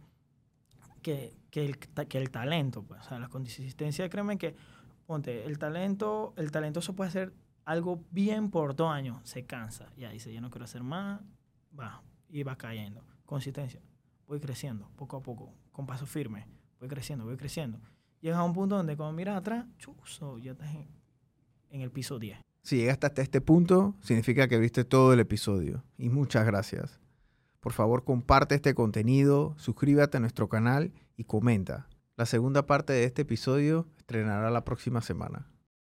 [1.02, 2.82] que, que, el, que el talento.
[2.82, 3.00] Pues.
[3.00, 4.54] O sea, la consistencia, créeme que,
[5.06, 7.32] ponte, el talento, el talentoso puede hacer
[7.64, 11.20] algo bien por dos años, se cansa, ya dice, ya no quiero hacer más,
[11.78, 13.04] va, y va cayendo.
[13.24, 13.80] Consistencia,
[14.28, 16.46] voy creciendo poco a poco, con paso firme,
[16.88, 17.78] creciendo, voy creciendo.
[18.20, 20.70] Llega a un punto donde cuando miras atrás, chuso, ya estás
[21.70, 22.38] en, el piso 10.
[22.62, 25.84] Si llegaste hasta este punto, significa que viste todo el episodio.
[25.98, 26.98] Y muchas gracias.
[27.60, 31.88] Por favor, comparte este contenido, suscríbete a nuestro canal y comenta.
[32.16, 35.46] La segunda parte de este episodio estrenará la próxima semana.